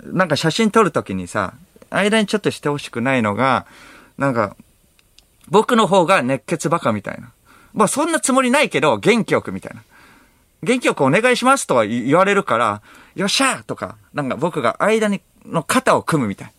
[0.04, 1.54] なんか写真撮るときにさ、
[1.90, 3.66] 間にちょっとしてほしくないのが、
[4.18, 4.56] なんか、
[5.50, 7.32] 僕の方が熱血バカみたいな。
[7.74, 9.84] まあそんなつもりないけど、元気よくみたいな。
[10.62, 12.82] 元気よくお願いしますとは言われるから、
[13.16, 16.54] よっしゃーとか、なんか僕が間に、の肩を組むみたいな。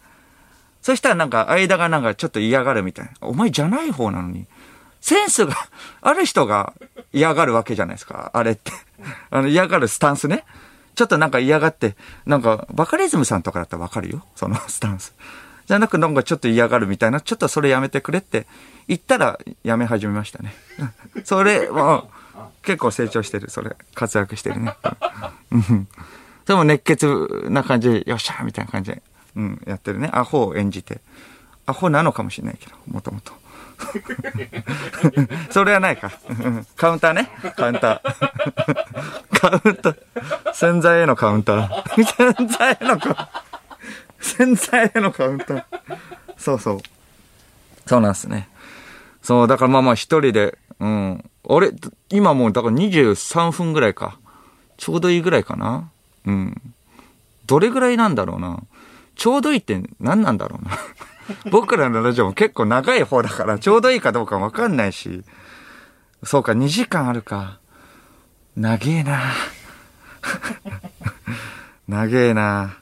[0.82, 3.12] そしたらなんか間がなんかちょっと嫌がるみたいな。
[3.20, 4.46] お前じゃない方なのに。
[5.00, 5.54] センスが
[6.00, 6.74] ある人が
[7.12, 8.30] 嫌がるわけじゃないですか。
[8.34, 8.72] あれって。
[9.30, 10.44] あの嫌がるスタンスね。
[10.94, 14.24] ちょっとなんか嫌がって、なんかバカリズムさんとかだったらわかるよ。
[14.36, 15.14] その スタンス。
[15.66, 18.46] じゃなくなんかちょっと嫌がるみたいな、ちょっとそれやめてくれって
[18.88, 20.54] 言ったらやめ始めましたね。
[21.24, 22.04] それは
[22.62, 23.50] 結構成長してる。
[23.50, 23.76] それ。
[23.94, 24.74] 活躍してるね。
[25.52, 25.88] うん
[26.46, 29.02] でも熱血な感じで、よっしゃみたいな感じで、
[29.36, 30.10] うん、やってるね。
[30.12, 31.00] アホを演じて。
[31.64, 33.32] アホなのかもしれないけど、もともと。
[35.50, 36.10] それはないか。
[36.76, 37.30] カウンターね。
[37.56, 39.38] カウンター。
[39.38, 39.96] カウンター。
[40.52, 42.04] 洗剤へのカウンター。
[42.04, 43.28] 洗剤へのカウンター。
[44.20, 45.64] 洗剤へのカウンター。
[46.36, 46.80] そうそう。
[47.86, 48.48] そうなんですね。
[49.22, 51.24] そう、だからまあまあ一人で、うん。
[51.44, 51.72] 俺、
[52.10, 54.18] 今もうだから23分ぐらいか。
[54.76, 55.90] ちょうどいいぐらいかな。
[56.26, 56.60] うん。
[57.46, 58.62] どれぐらいなんだろうな。
[59.16, 60.70] ちょうどいいって何なんだろうな。
[61.50, 65.22] 僕らのラジオも結構長い方だから、ちょうどいいかどうかわかんないし。
[66.22, 67.58] そうか、2時間あるか。
[68.56, 69.20] 長えな。
[71.88, 72.76] 長えな。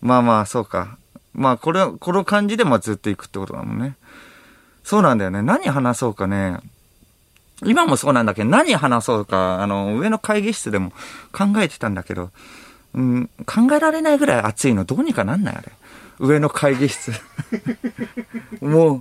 [0.00, 0.98] まあまあ、そうか。
[1.32, 3.96] まあ、これ、この感じでまあずっと行くってことだもんね。
[4.82, 5.42] そうなんだよね。
[5.42, 6.58] 何話そうかね。
[7.64, 10.90] 今もそうなんだけど、何話そうか、あの、上の会議室でも
[11.30, 12.30] 考えてたんだけど、
[12.94, 15.72] うん、考えられないぐらい暑いのどうにかなんないあれ。
[16.22, 17.12] 上の会議室。
[18.62, 19.00] もう、も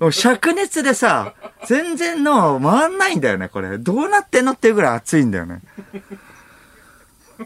[0.00, 1.34] う灼熱でさ、
[1.66, 3.78] 全然の回んないんだよね、これ。
[3.78, 5.60] どうなってんのっていうぐらい暑いんだよね。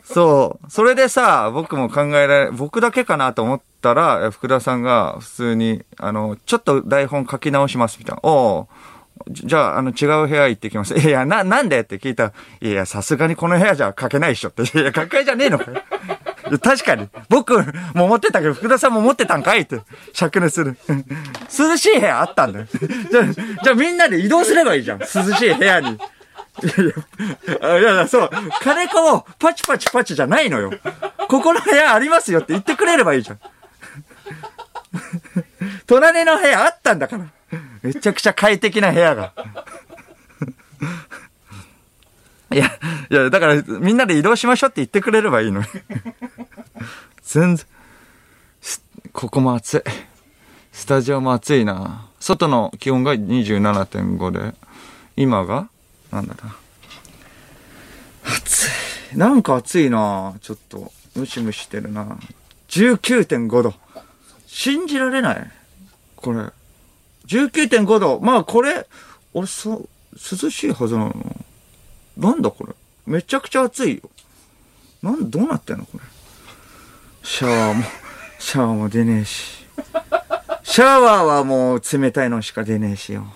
[0.04, 0.70] そう。
[0.70, 8.20] それでさ、僕も考えられ、僕だけかなと思ったら、福田さんが普通に、あの、ちょっと台本書き直しますみたいな。
[8.24, 8.66] おう
[9.30, 10.98] じゃあ、あの、違う部屋行ってきます。
[10.98, 11.80] いや、な、なんで？
[11.80, 14.62] って聞いたら、いや、さすがにこの部屋じゃ書けないっしょって。
[14.62, 15.82] いや、書けじゃねえのかよ。
[16.58, 17.08] 確かに。
[17.28, 17.56] 僕
[17.94, 19.80] も思ってたけど、福田さんも持ってたんかいって。
[20.14, 20.76] 灼熱する。
[21.58, 22.66] 涼しい部屋あったんだよ。
[23.10, 24.98] じゃ、じゃあみんなで移動すればいいじゃん。
[24.98, 25.98] 涼しい部屋に。
[26.62, 26.64] い
[27.62, 28.30] やいや、そう。
[28.60, 30.72] 金子もパチパチパチじゃないのよ。
[31.28, 33.40] ここの部屋ありますよって言ってくれればいいじゃん。
[35.86, 37.26] 隣の部屋あったんだから。
[37.82, 39.32] めちゃくちゃ快適な部屋が。
[42.54, 42.66] いや、
[43.10, 45.66] いや、だから、みんなで移動しましょうって言ってくれればいいのに。
[47.24, 47.66] 全然、
[49.12, 49.82] ここも暑い。
[50.72, 52.08] スタジオも暑いな。
[52.18, 54.54] 外の気温が27.5で、
[55.16, 55.68] 今が
[56.10, 56.56] なんだな。
[58.24, 58.68] 暑
[59.14, 59.18] い。
[59.18, 62.18] なんか暑いなちょっと、ムシムシしてるな
[62.68, 63.74] 19.5度。
[64.46, 65.50] 信じられない
[66.16, 66.40] これ。
[67.26, 68.20] 19.5度。
[68.20, 68.86] まあこれ、
[69.34, 71.41] 俺そ、涼しいはずなの。
[72.16, 72.72] なんだこれ？
[73.06, 74.10] めちゃくちゃ暑いよ。
[75.02, 76.00] なん、どうなってんのこれ？
[77.22, 77.84] シャワーも、
[78.38, 79.66] シャワーも出ねえし。
[80.62, 83.26] シャワーはもう冷たいのしか出ねえしよ。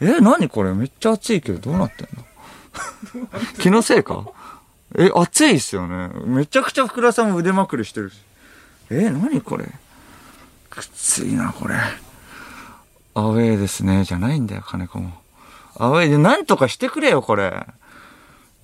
[0.00, 0.74] え、何これ？
[0.74, 3.28] めっちゃ暑いけどどうなってんの？
[3.58, 4.26] 気のせいか？
[4.98, 6.08] え、暑いっすよね。
[6.26, 8.20] めちゃくちゃ福田さんも腕まくりしてるし。
[8.90, 9.66] え、何これ？
[10.74, 11.76] きついな、これ。
[13.14, 15.12] アウェーですね、じゃないんだよ、金子も。
[15.76, 17.66] アウェーでなんとかしてくれよ、これ。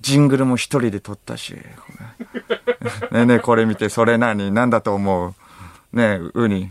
[0.01, 1.53] ジングルも一人で撮ったし、
[3.11, 4.51] ねえねえ、これ見て、それ何？
[4.51, 5.97] 何だと思う？
[5.97, 6.69] ねえ、ウニ。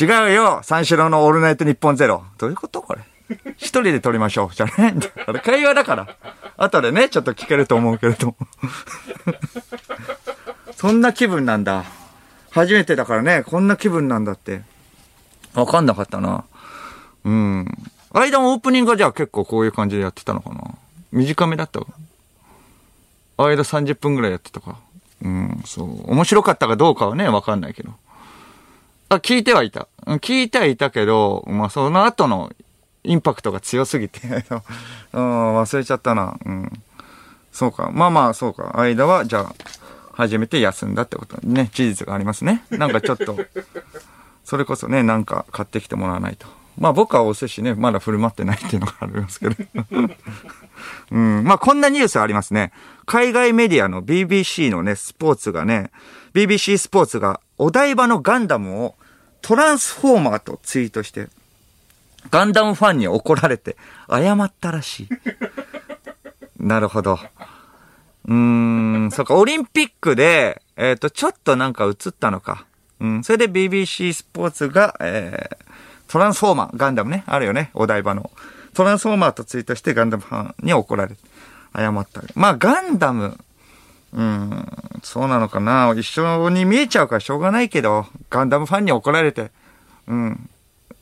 [0.00, 2.24] 違うよ三四郎のオールナイトニッポンゼロ。
[2.38, 3.02] どういうことこれ？
[3.56, 4.54] 一人で撮りましょう。
[4.54, 5.08] じゃないんだ。
[5.26, 6.16] あれ会話だから。
[6.56, 8.34] 後でね、ちょっと聞けると思うけれど。
[10.76, 11.84] そんな気分なんだ。
[12.50, 14.62] 初めてだからね、こんな気分なんだって。
[15.54, 16.44] わかんなかったな。
[17.24, 17.66] うん。
[18.12, 20.62] 間もオープニングはじゃあ結構こういう感じでやってたのかな？
[21.12, 21.80] 短めだった？
[23.36, 24.78] 間30分ぐらいやってたか。
[25.22, 26.10] うん、そう。
[26.10, 27.90] 面白かったかどうかはね、わかんないけど。
[29.08, 29.88] あ、聞いてはいた。
[30.06, 32.52] 聞いてはいたけど、まあその後の
[33.04, 34.20] インパクトが強すぎて
[35.12, 36.36] うん、忘れちゃったな。
[36.44, 36.82] うん。
[37.52, 37.90] そうか。
[37.92, 38.78] まあまあ、そうか。
[38.78, 39.54] 間は、じゃあ、
[40.12, 42.64] 初めて休んだってことね、事実がありますね。
[42.70, 43.36] なんかちょっと、
[44.44, 46.46] それこそね、なんか買ってきてもらわないと。
[46.78, 49.56] まあ僕はお寿司ね、まだ振る舞ってないっていうのがありますけど。
[51.10, 51.44] うん。
[51.44, 52.72] まあこんなニュースありますね。
[53.06, 55.90] 海外メディアの BBC のね、スポーツがね、
[56.34, 58.94] BBC スポーツがお台場のガンダムを
[59.40, 61.28] トランスフォーマーとツイートして、
[62.30, 63.76] ガンダムファンに怒られて
[64.08, 65.08] 謝ったらしい。
[66.62, 67.18] なるほど。
[68.26, 68.34] うー
[69.06, 72.66] ん、そっか、オリンピックで、えっ、ー、と、ちょっとなんか映ったのか。
[73.00, 75.56] うん、それで BBC スポーツが、えー、
[76.06, 78.30] トランスフォーマー、ガンダムね、あるよね、お台場の。
[78.74, 81.20] トランスフォーマーとツイートしてガンダムファンに怒られて
[81.74, 82.22] 謝った。
[82.34, 83.38] まあ、ガンダム、
[84.12, 84.66] うん、
[85.02, 85.94] そうなのかな。
[85.96, 89.50] 一緒に見えちゃうからしょうがないけど、ガンダムファンに怒られて、
[90.06, 90.50] うん、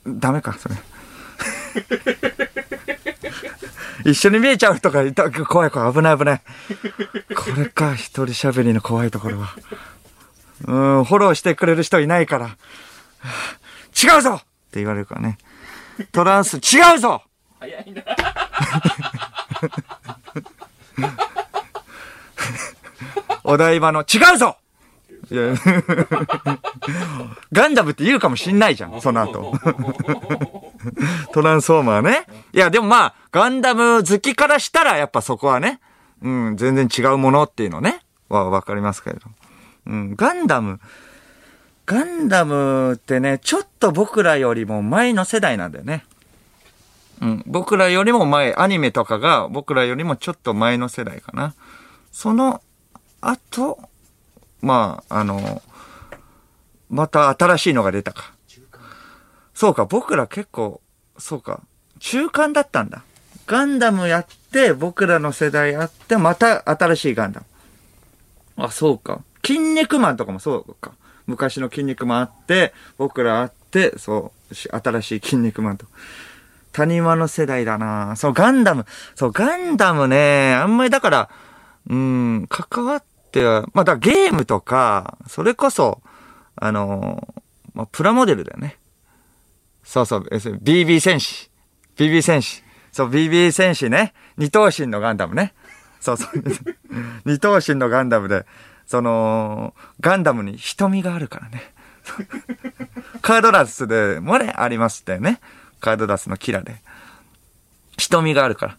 [0.07, 0.77] ダメか、それ。
[4.05, 5.31] 一緒に見えちゃう人がいた。
[5.31, 5.93] 怖い怖い。
[5.93, 6.43] 危ない危ない。
[7.37, 9.55] これか、一人喋りの怖いところは。
[10.67, 12.57] うん、フォローしてくれる人いないから。
[14.03, 14.39] 違うぞっ
[14.71, 15.39] て言われるからね。
[16.13, 17.23] トランス、違うぞ
[17.59, 18.03] 早いな。
[23.45, 24.57] お台場の、違うぞ
[25.31, 25.55] いや
[27.53, 29.55] ガンダムって言うかもしんないじゃん、 その後。
[31.33, 32.27] トランスフォーマーね。
[32.53, 35.81] いや、でもまあ、ガンダム好きからしたら、やっぱそこはね、
[36.23, 39.23] うん、全然違うものっていうのね、はわかりますけれど。
[39.87, 40.81] うん、ガンダム、
[41.87, 46.05] ガンダムってね、ちょっと僕らよりも前の世代なんだよね。
[47.21, 51.55] うん、僕らよりも前、アニメとかが僕らよりもちょっと前の世代かな。
[52.13, 52.63] その
[53.21, 53.79] 後、
[54.63, 55.63] まあ、あの、
[56.89, 58.33] また新しいのが出たか。
[59.55, 60.81] そうか、僕ら結構、
[61.19, 61.61] そうか、
[61.99, 63.03] 中間だったんだ。
[63.47, 67.47] ガンダムやって、僕らの世代やって、また新しいガンダム。
[68.65, 69.21] あ、そうか。
[69.45, 70.93] 筋肉マンとかもそうか。
[71.27, 75.87] 昔の筋肉マンあって、僕らあって、そう、新しい筋肉マンと。
[76.73, 78.87] 谷間の世代だなそう、ガンダム。
[79.15, 81.31] そう、ガンダムね、あんまりだから、
[81.89, 86.01] うん、関わっては、まあ、だゲームとか、それこそ、
[86.57, 87.27] あの
[87.75, 88.79] まあ、プラモデルだよね。
[89.83, 91.51] そうそう、BB 戦士。
[91.97, 92.63] BB 戦士。
[92.93, 94.15] そう、BB 戦士ね。
[94.37, 95.55] 二頭身のガンダムね。
[96.01, 96.31] そうそう。
[97.25, 98.47] 二頭身のガンダムで、
[98.87, 101.75] その、ガンダムに瞳があるからね。
[103.23, 105.41] カードラスでもね、ありましたよね。
[105.81, 106.77] カードダスのキラで。
[107.99, 108.77] 瞳があるから。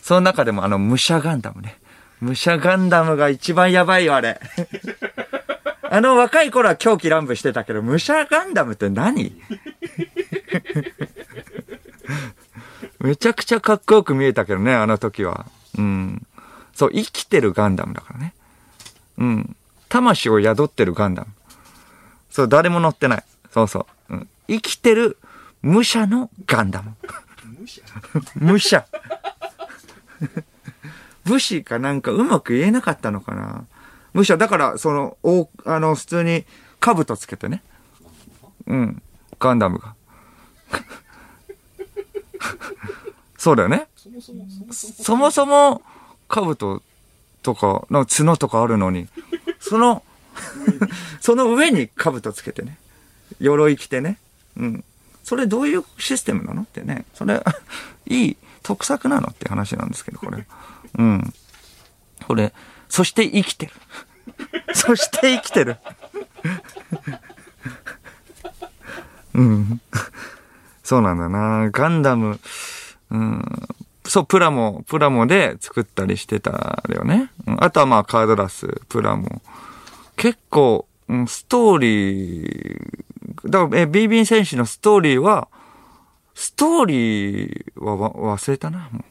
[0.00, 1.78] その中でもあの、武者ガンダムね。
[2.20, 4.40] 武者ガンダムが一番やばいよ、あれ。
[5.90, 9.32] あの若い頃は狂気乱舞してたけど、武者ガンダムって何？
[13.00, 15.46] めちゃくちゃかっこよく見えたけどね、あの時は。
[15.76, 16.26] うん。
[16.74, 18.34] そう、生きてるガンダムだからね。
[19.18, 19.56] うん。
[19.88, 21.28] 魂を宿ってるガンダム。
[22.30, 23.24] そう、誰も乗ってない。
[23.52, 24.14] そうそう。
[24.14, 25.18] うん、生きてる
[25.62, 26.94] 武者のガンダム。
[28.36, 28.84] 武者？
[31.24, 33.64] 武士かなんかうまく言えなかったのかな？
[34.12, 36.44] 武者、だから、その、お、あの、普通に、
[36.80, 37.62] 兜つけてね。
[38.66, 39.02] うん。
[39.38, 39.94] ガンダムが。
[43.38, 43.88] そうだよね。
[44.80, 45.82] そもそも、
[46.28, 46.82] 兜
[47.42, 49.08] とか、なんか角とかあるのに、
[49.60, 50.02] その、
[51.20, 52.78] その上に兜つけてね。
[53.40, 54.18] 鎧着てね。
[54.56, 54.84] うん。
[55.22, 57.04] それどういうシステムなのってね。
[57.14, 57.42] それ、
[58.06, 60.46] いい特作なのって話なんですけど、これ。
[60.98, 61.32] うん。
[62.26, 62.52] これ、
[62.88, 63.72] そして生きてる。
[64.74, 65.76] そして生きてる。
[69.34, 69.80] うん。
[70.82, 71.70] そうなんだな。
[71.70, 72.40] ガンダム、
[73.10, 73.68] うん。
[74.04, 77.30] そう、プラモ、プラモで作ったりしてたよね。
[77.46, 79.40] うんあとはまあカードラス、プラモ。
[80.16, 85.48] 結構、うんストーリー、だから、え、ビービン選手のストーリーは、
[86.34, 89.04] ストーリーはわ忘れたな、も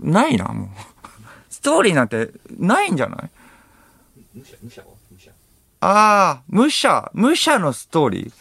[0.00, 0.10] う。
[0.10, 0.68] ないな、もう。
[1.50, 3.30] ストーリーなんてないんじゃない？
[5.80, 8.32] ああ、武者、武者のストーリー。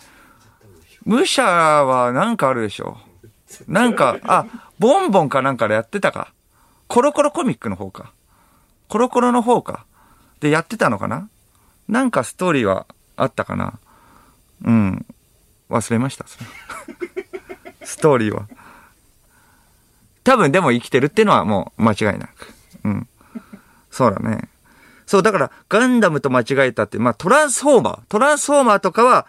[1.05, 2.97] 武者はなんかあるでしょ。
[3.67, 4.45] なんか、あ、
[4.77, 6.33] ボンボンかなんかでやってたか。
[6.87, 8.13] コロコロコミックの方か。
[8.87, 9.85] コロコロの方か。
[10.39, 11.29] でやってたのかな？
[11.91, 13.77] なんかストーリーはあったかな？
[14.63, 15.05] うん。
[15.69, 16.45] 忘れました、それ。
[17.85, 18.47] ストーリーは。
[20.23, 22.53] 多分でも生きてるっていうのはもう間違いなく。
[22.85, 23.07] うん。
[23.91, 24.49] そうだね。
[25.05, 27.99] そう、だから、ガンダムと間違えたって、まあ、トランスフォーマー。
[28.07, 29.27] トランスフォーマーとかは、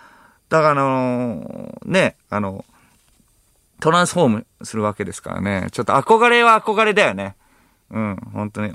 [0.49, 2.65] だから、あのーね、あの、
[3.81, 5.67] トランスフォームするわけですからね。
[5.73, 7.35] ちょっと憧れは憧れだよね。
[7.91, 8.73] うん、本当に。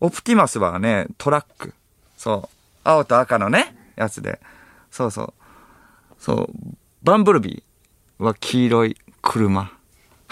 [0.00, 1.72] オプティマスはね、トラック。
[2.18, 2.55] そう。
[2.86, 4.40] 青と赤のね、やつで。
[4.90, 5.34] そうそう。
[6.18, 6.48] そう。
[7.02, 9.72] バンブルビーは黄色い車。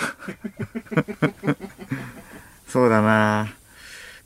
[2.69, 3.49] そうだな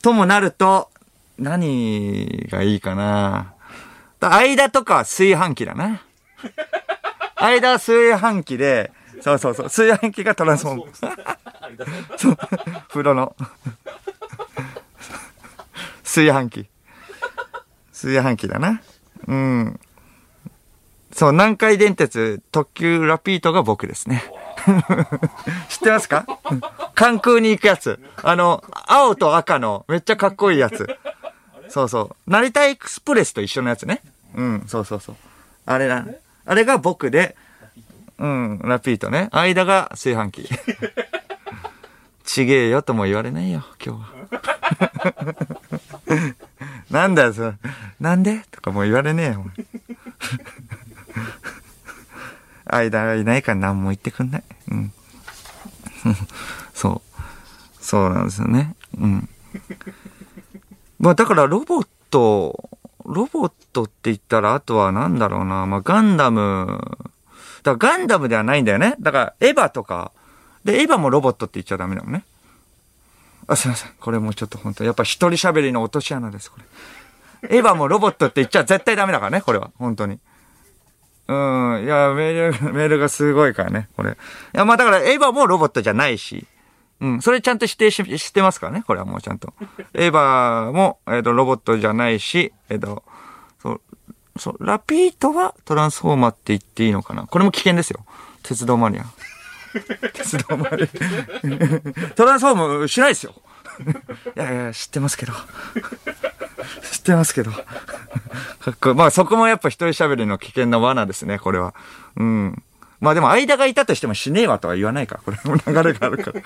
[0.03, 0.91] ともなると、
[1.39, 3.55] 何がいいかな
[4.21, 6.03] だ間とかは炊飯器だな。
[7.37, 10.93] 間は炊飯器で、そうそうそう、炊飯器がトランスフォーム。
[12.17, 12.37] そう、
[12.89, 13.37] 風呂の。
[16.03, 16.69] 炊飯器。
[17.99, 18.81] 炊飯器だな。
[19.27, 19.81] うん。
[21.13, 24.23] そう、南海電鉄特急ラピートが僕ですね。
[25.69, 26.25] 知ってますか？
[26.95, 27.99] 関空に行くやつ。
[28.23, 30.87] あの、青と赤のめっちゃかっこいいやつ。
[31.69, 32.31] そうそう。
[32.31, 34.01] 成田エクスプレスと一緒のやつね。
[34.35, 35.17] うん、そうそうそう。
[35.67, 36.05] あれだ。
[36.47, 37.37] あれが僕で、
[38.19, 39.29] うん、ラピートね。
[39.33, 40.49] 間が炊飯器。
[42.25, 45.35] ちげえよとも言われないよ、今日は。
[46.91, 47.55] なんだよ、それ。
[48.01, 48.45] なんで？
[48.51, 49.45] とかもう言われねえよ。
[52.67, 54.45] 間がいないから何も言ってくんない。
[54.71, 54.93] うん。
[56.75, 57.83] そう。
[57.83, 58.75] そうなんですよね。
[58.99, 59.29] うん。
[60.99, 62.71] まあだからロボット、
[63.05, 65.67] ロボットって言ったらあとはなんだろうな。
[65.67, 66.81] まあガンダム。
[67.63, 68.97] だからガンダムではないんだよね。
[69.01, 70.13] だからエヴァとか。
[70.65, 72.25] で、エヴァもロボットって言っちゃダメだもんね。
[73.49, 73.91] あ、すいません。
[73.99, 76.59] これもうちょっと本当やっぱ一人喋りの落とし穴です、こ
[77.43, 77.59] れ。
[77.59, 79.71] エヴァもロボットって言っちゃ絶対ダメだからね、これは。
[79.79, 80.19] 本当に。
[81.29, 81.85] うん。
[81.85, 84.13] いや、メール、メールがすごいからね、これ。
[84.13, 84.15] い
[84.53, 86.47] や、まあだから、エヴァもロボットじゃないし。
[87.01, 87.23] うん。
[87.23, 89.55] それちゃんと指定し、してますからね、これはもうちゃんと。
[89.95, 93.05] エヴァも、えっ、と、ロボットじゃないし、えっ、と、
[93.63, 93.81] そう、
[94.37, 98.05] そう、ラピートはトランスフォーマーって言っていいのかなこれも危険ですよ。
[98.43, 99.05] 鉄道マニア。
[99.81, 102.15] 鉄道マニア。
[102.15, 103.35] トランスフォームしないですよ。
[104.37, 105.33] いやいや、知ってますけど。
[106.91, 107.51] 知ってますけど。
[107.53, 107.61] か
[108.71, 108.95] っこいい。
[108.95, 111.75] まあそこもやっぱ一人喋りの危険な罠ですね、これは。
[112.17, 112.63] うん。
[113.01, 116.43] まあでも間がいたとしてもしねえわとは言わないから、これも流れがあるから。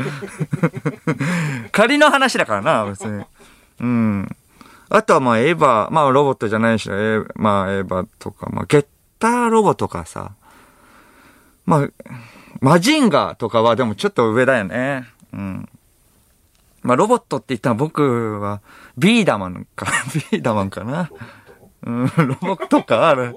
[1.73, 3.25] 仮の話だからな、別に。
[3.81, 4.37] うん。
[4.91, 8.87] あとはまあエヴァ、まあロボットじゃないし、エまあエヴァとか、まあゲッ
[9.19, 10.33] ターロボとかさ。
[11.65, 11.89] まあ、
[12.63, 15.05] マジンガーとかはでもちょっと上だよね。
[15.33, 15.69] うん。
[16.83, 18.61] まあロボットって言ったら僕は
[18.97, 19.87] ビーダマンか、
[20.31, 21.11] ビーダマンかな。
[21.85, 23.33] うん、ロボットか、あれ。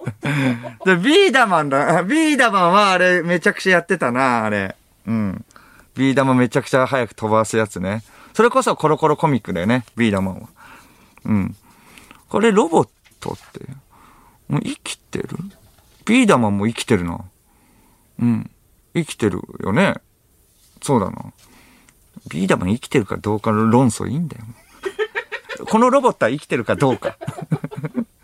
[0.86, 2.04] で、ビーダマンだ。
[2.04, 4.76] ビーダマンはあれ、めちゃくちゃやってたな、あれ。
[5.08, 5.44] うん。
[5.96, 8.04] ビー玉めちゃくちゃ早く飛ばすやつね。
[8.36, 10.42] それこそコロコロコミックだよね、ビー玉は。
[11.26, 11.56] うん。
[12.30, 13.66] これロボットって、
[14.48, 15.30] もう生きてる？
[16.06, 17.22] ビー玉も生きてるな。
[18.20, 18.52] うん。
[18.96, 19.96] 生きてるよね。
[20.82, 21.34] そうだな。
[22.30, 24.44] ビー玉生きてるかどうかの論争いいんだよ。
[25.68, 27.18] このロボットは生きてるかどうか。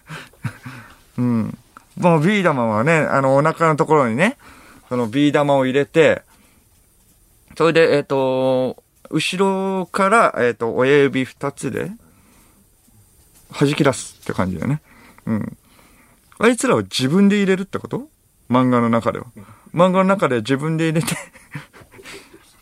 [1.18, 1.58] うん。
[1.98, 4.38] もうビー玉はね、あの、お腹のところにね、
[4.90, 6.24] そのビー玉を入れて、
[7.58, 11.92] それで、えっ、と、後ろから、えっ、と、親指二つで、
[13.60, 14.82] 弾き出すって感じだよね。
[15.26, 15.58] うん。
[16.40, 18.08] あいつらを自分で入れるってこと？
[18.50, 19.26] 漫画の中では。
[19.74, 21.16] 漫画の中で自分で入れて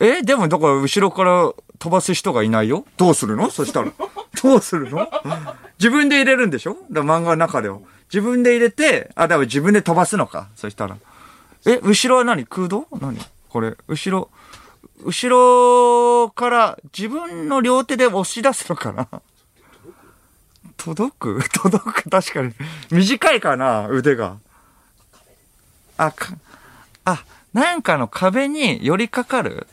[0.00, 3.50] えでも、だから後ろから飛ばす人がいないよどうするの？
[3.50, 3.92] そしたら。
[4.42, 5.08] どうするの？
[5.78, 6.76] 自分で入れるんでしょ？
[6.90, 7.78] だ漫画の中では。
[8.12, 10.48] 自分で入れて、あ、だから自分で飛ばすのか。
[10.56, 10.96] そしたら。
[11.66, 12.44] え、後ろは何？
[12.46, 12.86] 空洞？
[13.00, 13.18] 何？
[13.48, 13.76] これ。
[13.86, 14.30] 後ろ、
[15.04, 19.08] 後ろから自分の両手で押し出すのかな？
[20.76, 21.40] 届く？
[21.52, 22.10] 届く？
[22.10, 22.52] 確かに。
[22.90, 23.86] 短いかな？
[23.88, 24.38] 腕が。
[25.98, 26.32] あ、か、
[27.04, 29.66] あ、なんかの壁に寄りかかる？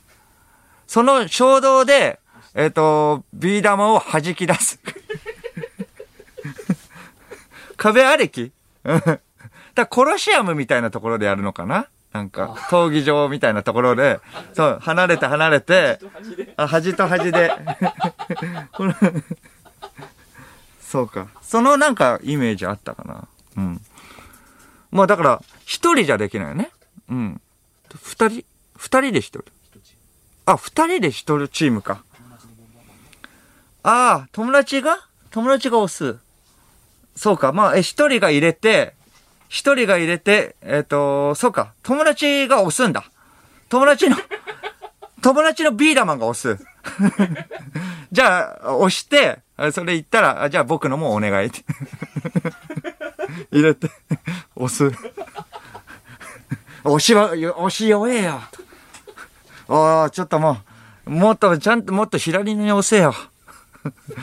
[0.87, 2.19] その衝動で、
[2.53, 4.79] えっ、と、ビー玉を弾き出す。
[7.77, 8.51] 壁ありき？
[8.83, 9.19] う ん
[9.75, 11.87] だコロシアムみたいなところでやるのかな？
[12.13, 14.19] なんか、闘技場みたいなところで、
[14.53, 15.99] そう、離れて離れて、
[16.55, 17.51] あ、端と端で。
[20.81, 21.27] そうか。
[21.41, 23.27] そのなんかイメージあったかな。
[23.57, 23.81] うん。
[24.89, 26.71] まあだから、一人じゃできないよね。
[27.09, 27.41] うん。
[27.89, 28.45] 二人
[28.75, 29.43] 二人で一人？
[30.45, 32.03] あ、二人で一人チームか。
[33.83, 34.99] ああ、友達が？
[35.31, 36.17] 友達が押す。
[37.15, 37.51] そうか。
[37.51, 38.93] まあ、え、一人が入れて、
[39.49, 41.73] 一人が入れて、えっ、と、そうか。
[41.83, 43.09] 友達が押すんだ。
[43.69, 44.17] 友達の、
[45.21, 46.63] 友達のビーダマンが押す。
[48.11, 49.39] じゃあ、押して、
[49.71, 51.51] それ言ったら、じゃあ僕のもお願い。
[53.51, 53.89] 入れて、
[54.55, 54.91] 押す。
[56.87, 58.41] 押しは、押し弱えよ。
[59.67, 60.57] おー、ちょっとも
[61.05, 63.13] う、もっと、ちゃんともっと左に押せよ。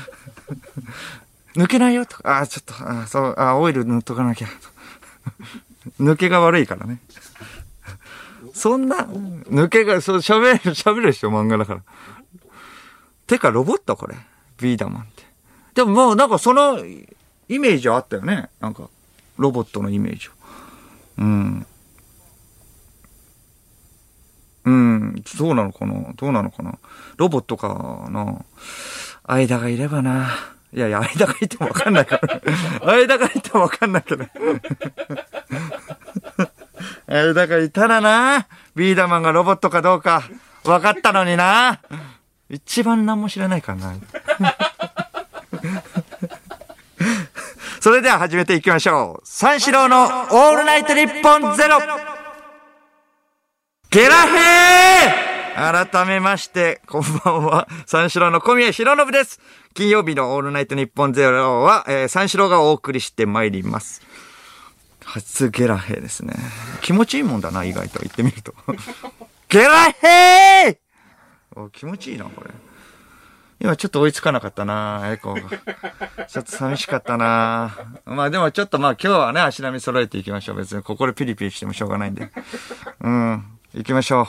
[1.54, 4.48] 抜けないよとか、あ、ちょっと、あそう、あオイル塗っとかなきゃ。
[6.00, 7.00] 抜けが悪いからね。
[8.54, 11.82] そんな、抜けが、そう、喋る、喋るでしょ、漫画だから。
[13.26, 14.16] てか、ロボットこれ。
[14.58, 15.24] ビーダマンって。
[15.74, 18.48] でももう、なんかその、イメージはあったよね。
[18.60, 18.88] なんか、
[19.36, 20.34] ロボットのイメージは。
[21.18, 21.66] うん。
[24.64, 26.12] うん、そうなのかな？
[26.14, 26.78] どうなのかな？
[27.16, 28.44] ロボットかな？
[29.24, 30.30] 間がいればな。
[30.72, 32.40] いやいや、間がいてもわかんないから。
[32.92, 34.24] 間がいてもわかんないけど。
[37.06, 38.48] 間がいたらな。
[38.74, 40.24] ビーダマンがロボットかどうか、
[40.64, 41.78] 分かったのにな。
[42.48, 43.94] 一番何も知らないからな。
[47.80, 49.26] それでは始めていきましょう。
[49.28, 51.78] 三四郎のオールナイトニッポンゼロ
[53.94, 57.68] ゲラヘー改めまして、こんばんは。
[57.86, 59.40] 三四郎の小宮弘信です。
[59.72, 64.02] 金曜日のオールナイトニッポンゼロは、えー、三四郎がお送りしてまいります。
[65.04, 66.34] 初ゲラヘーですね。
[66.82, 68.52] 気持ちいいもんだな、意外と言ってみると。
[69.48, 70.76] ゲラヘー
[71.54, 72.50] お気持ちいいな、これ。
[73.60, 76.26] 今ちょっと追いつかなかったな、エコーが。
[76.26, 77.76] ちょっと寂しかったな。
[78.06, 80.56] まあでもちょっとまあ今日はね、足並み揃えていきましょう。
[80.56, 82.32] 別にここでピリピリしてもしょうがないんで。
[83.00, 83.44] うん。
[83.74, 84.26] 行きましょう。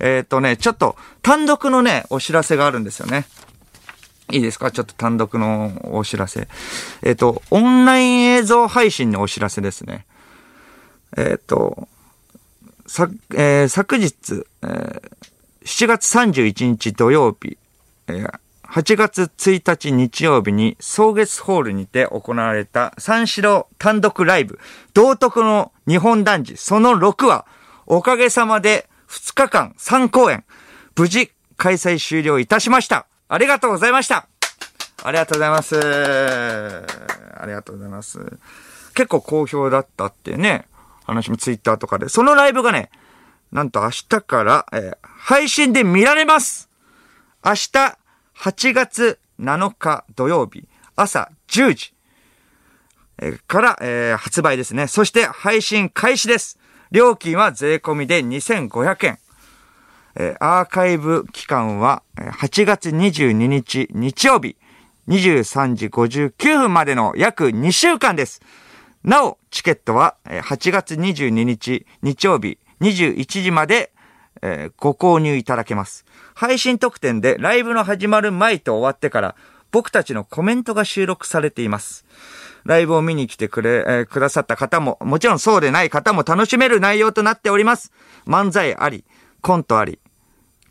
[0.00, 3.26] えーっとね、ちょっと単独のね、お知らせがあるんですよね。
[4.32, 4.70] いいですか？
[4.70, 6.48] ちょっと単独のお知らせ。
[7.02, 10.06] えーっと、オンライン映像配信のお知らせですね。
[11.16, 11.88] えーっと、
[12.86, 14.14] さ、えー昨日、
[14.62, 15.02] えー
[15.64, 17.58] 7月31日土曜日、
[18.08, 24.58] えー8月1日日曜日に草月ホールにて行われた三四郎単独ライブ、
[24.92, 27.46] 道徳の日本男児その6話、
[27.86, 30.44] おかげさまで2日間3公演、
[30.96, 33.06] 無事開催終了いたしました。
[33.28, 34.26] ありがとうございました。
[35.04, 35.76] ありがとうございます。
[35.78, 38.38] ありがとうございます。
[38.94, 40.66] 結構好評だったっていうね、
[41.04, 42.08] 話もツイッターとかで。
[42.08, 42.90] そのライブがね、
[43.52, 46.70] なんと明日から、えー配信で見られます
[47.44, 47.98] 明日、
[48.36, 51.94] 8月7日土曜日、朝10時、
[53.18, 54.86] えーから、えー発売ですね。
[54.86, 56.58] そして配信開始です。
[56.90, 59.18] 料金は税込みで2500円。
[60.14, 64.56] えーアーカイブ期間は8月22日日曜日
[65.08, 68.40] 23時59分までの約2週間です。
[69.04, 73.92] なお、チケットは8月22日日曜日21時まで
[74.42, 76.04] えーご購入いただけます。
[76.34, 79.36] 配信特典でライブの始まる前と終わってから、
[79.70, 82.04] 僕たちのコメントが収録されています。
[82.66, 87.92] ライブを見に来てくれ、えーくださった方も、もちろんそうでない方も楽しめる内容となっております。
[88.26, 89.04] 漫才あり、
[89.40, 89.98] コントあり、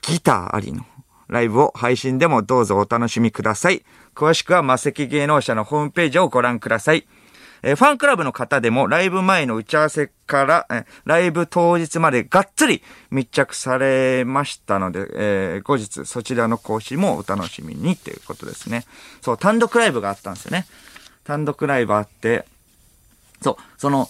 [0.01, 0.85] ギターありの
[1.27, 3.83] ライブを配信でもどうぞお楽しみください。
[4.13, 7.07] 詳しくは魔石芸能者のホームページをご覧ください。
[7.63, 18.85] えーファンクラブの方でもライブ前の打ち合わせから、えーライブ当日までがっつり密着されましたので、えー後日そちらの更新もお楽しみにということですね。
[19.21, 20.67] そう、単独ライブがあったんですよね。
[21.26, 22.45] 単独ライブあって、
[23.41, 24.07] そう、その、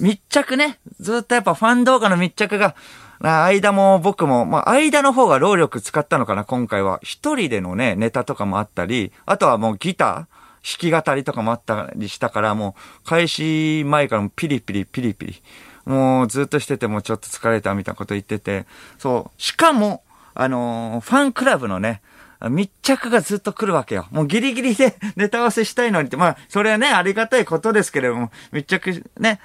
[0.00, 2.76] 密着ね、ずっとやっぱファン動画の密着が、
[3.20, 7.00] 間も僕も、まあ、間の方が労力使ったのかな、今回は。
[7.02, 15.42] 一人でのね、ネタとかもあったり、あとはもうギター弾き語りとかもあったりしたから、もう、開始前からもピリピリピリピリ。
[15.84, 18.66] もうずっとしててもちょっと疲れたみたいなこと言ってて、
[18.98, 19.42] そう。
[19.42, 20.02] しかも、
[20.34, 22.02] あのーファンクラブのね、
[22.50, 24.06] 密着がずっと来るわけよ。
[24.10, 29.40] もうギリギリで ネタ合わせしたいのにって、まあ、それはね、ありがたいことですけれども、密着ね、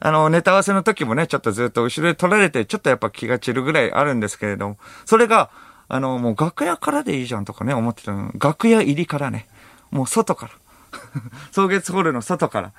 [0.00, 5.50] あの、ネタ合わせの時もね、ちょっとずっと後ろで撮られて、ちょっとやっぱ気が散るぐらいあるんですけれども、それが、
[5.88, 8.32] あの、もう楽屋からでいいじゃんとかね、思ってたの。
[8.38, 9.46] 楽屋入りからね、
[9.90, 10.52] もう外から。
[11.52, 12.72] 草月ホールの外から。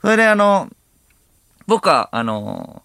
[0.00, 0.68] それであの、
[1.66, 2.82] 僕は、あの、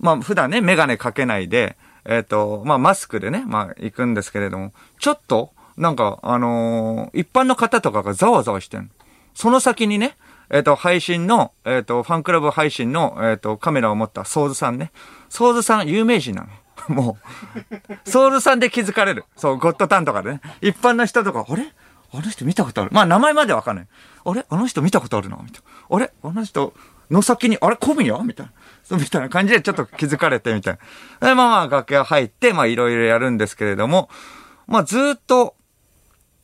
[0.00, 1.76] まあ、普段ね、メガネかけないで、
[2.08, 8.90] えっ、と、まあ、マスクでね、まあ、行くんですけれども、ちょっと、なんか、あのー一般の方とかがざわざわしてん。
[9.34, 10.16] その先にね、
[10.50, 14.90] えっ、と、配信の、えっ、と、ファンクラブ配信の、えっ、と、カメラを持ったソーズさんね。
[15.28, 16.48] ソーズさん、有名人なの。
[16.88, 17.18] も
[18.06, 19.26] う、ソーズさんで気づかれる。
[19.36, 20.40] そう、ゴッドタンとかでね。
[20.62, 21.72] 一般の人とか、あれ？
[22.10, 22.90] あの人見たことある？
[22.90, 23.86] まあ、名前までわかんない。
[24.24, 24.46] あれ？
[24.48, 25.96] あの人見たことあるな、みたいな。
[25.96, 26.10] あれ？
[26.22, 26.72] あの人
[27.10, 27.76] の先に、あれ？
[27.76, 28.52] 小宮みたいな。
[28.90, 30.78] みたいな感じでちょっと気づかれて、みたい
[31.20, 31.28] な。
[31.28, 34.08] で、まあまあ、楽屋入って、まあ、いろいろやるんですけれども、
[34.66, 35.54] まあ、ずっと、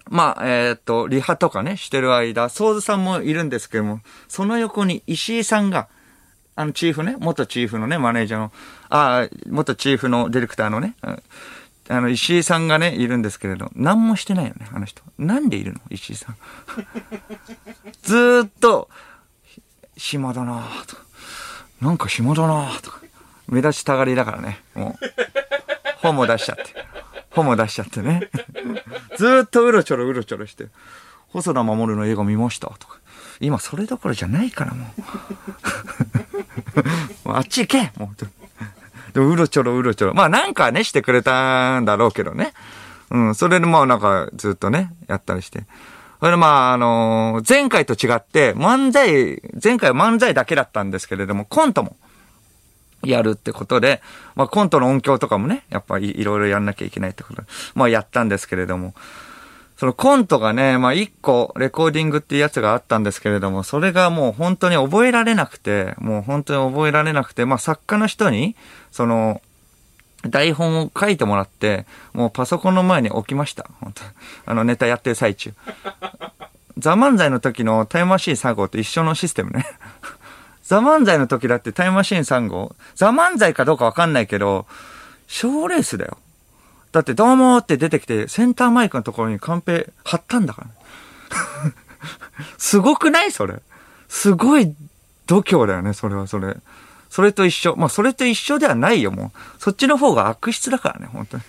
[0.06, 5.88] まあ、えっ、と、リハとかね、してる間、ソーズさんもいるんですけども、その横に石井さんが、
[6.56, 8.52] あの、チーフね、元チーフのね、マネージャーの、
[8.90, 10.94] ああ、元チーフのディレクターのね、
[11.88, 15.02] あの、石井さんがね、いるんですけれど、何もしてないよね、あの人。
[15.18, 15.80] なんでいるの？
[15.90, 16.36] 石井さん。
[18.02, 18.88] ずーっと、
[19.42, 19.62] ひ
[19.96, 20.93] 暇だなぁと。
[21.84, 23.00] なんか暇だなとか。
[23.46, 25.04] 目立ちたがりだからね、もう。
[25.98, 26.64] 本も出しちゃって。
[27.30, 28.30] 本も出しちゃってね。
[29.18, 30.68] ずっとうろちょろうろちょろして、
[31.28, 32.98] 細田守の映画見ましたとか。
[33.38, 34.94] 今それどころじゃないからも
[37.24, 37.28] う。
[37.28, 38.24] もうあっち行けもう。
[39.12, 40.14] でもうろちょろうろちょろ。
[40.14, 42.54] まあなんかね、してくれたんだろうけどね。
[43.10, 45.64] うん、それでまあなんかずっとね、やったりして。
[46.24, 51.98] それまああのー前回と違って、漫才、前回は漫才だけだったんですけれども、コントも
[53.02, 54.00] やるってことで、
[54.34, 58.94] まあコントの音響とかもね、やっぱりいろいろやんなきゃいけないってことで、まあやったんですけれども、
[59.76, 68.56] そのコントがね、まあ一個レコーディングっていうやつがあったんですけれども、それがもう本当に覚えられなくて、もう本当に覚えられなくて、まあ作家の人に、
[68.90, 69.42] その、
[70.30, 73.68] 台本を書いてもらって、もうパソコンの前に置きました。
[73.80, 74.02] 本当
[74.46, 75.52] あのネタやってる最中。
[76.78, 79.66] ザ・漫才の時のタイムマシーン3号と一緒のシステムね。
[80.64, 84.66] ザ・漫才の時だってタイムマシーン3号、ザ・漫才かどうかわかんないけど、
[85.26, 86.18] 賞レースだよ。
[86.90, 90.68] だってどうもーって出てきて、センターマイクのところにカンペ貼ったんだから。
[92.56, 93.60] すごくないそれ。
[94.08, 94.74] すごい
[95.26, 96.56] 度胸だよね、それはそれ。
[97.14, 97.76] それと一緒。
[97.76, 99.62] まあ、それと一緒ではないよ、もう。
[99.62, 101.42] そっちの方が悪質だからね、本当に。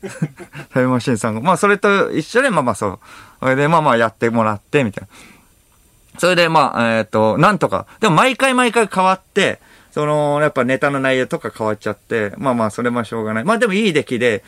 [0.72, 1.42] タイムマシンさんが。
[1.42, 2.98] まあ、それと一緒で、まあまあそう。
[3.38, 6.18] それで、まあまあやってもらって、みたいな。
[6.18, 7.84] それで、まあ、えっ、と、なんとか。
[8.00, 13.44] でも、毎回毎回変わって、その、やっぱネタの内容とか変わっちゃって、まあまあ、それもしょうがない。
[13.44, 14.42] まあ、でもいい出来で、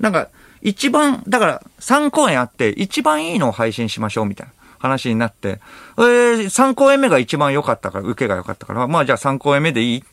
[0.00, 0.28] なんか、
[0.62, 5.60] 一番、だから、3公演あって、一番いいのを配信しましょう、みたいな話になって、
[5.98, 10.04] えー、3公演目が一番良かったから、受けが良かったから、まあじゃあ3公演目でいい？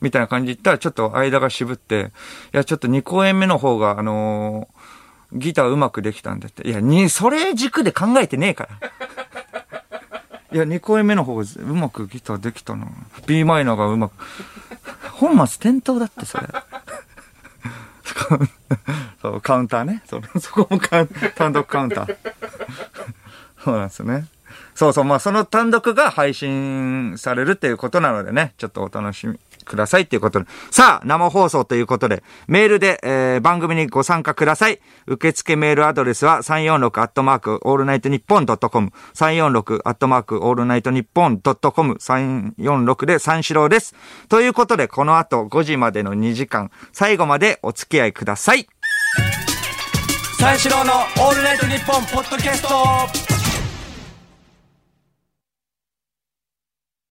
[0.00, 2.10] みたいな感じで言ったら、ちょっと間が渋って、
[2.54, 4.80] いや、ちょっと2公演目の方が、あのー
[5.32, 6.68] ギターうまくできたんだって。
[6.68, 8.70] いや、に、それ軸で考えてねえから。
[10.52, 12.88] いや、2公演目の方がうまくギターできたな。
[13.26, 14.12] B マイナーがうまく。
[15.12, 16.48] 本末転倒だって、それ。
[19.22, 20.02] そう、カウンターね。
[20.06, 22.16] そそこもカウン単独カウンター。
[23.62, 24.26] そうなんですね。
[24.74, 30.46] そうそう、まあその単独が配信されるっていうことなのでね、ちょっとお楽しみくださいっていうことで。
[30.70, 34.80] さあ、生放送ということで、メールで、えー、番組にご参加ください。
[35.06, 38.92] 受付メールアドレスは346アットマークオールナイトニッポンドットコム。
[39.14, 41.94] 346アットマークオールナイトニッポンドットコム。
[41.94, 43.94] 346で三四郎です。
[44.28, 48.66] ということで、この後5時までの2時間、最後までお付き合いください。
[50.38, 53.39] 三四郎のオールナイトニッポンポッドキャスト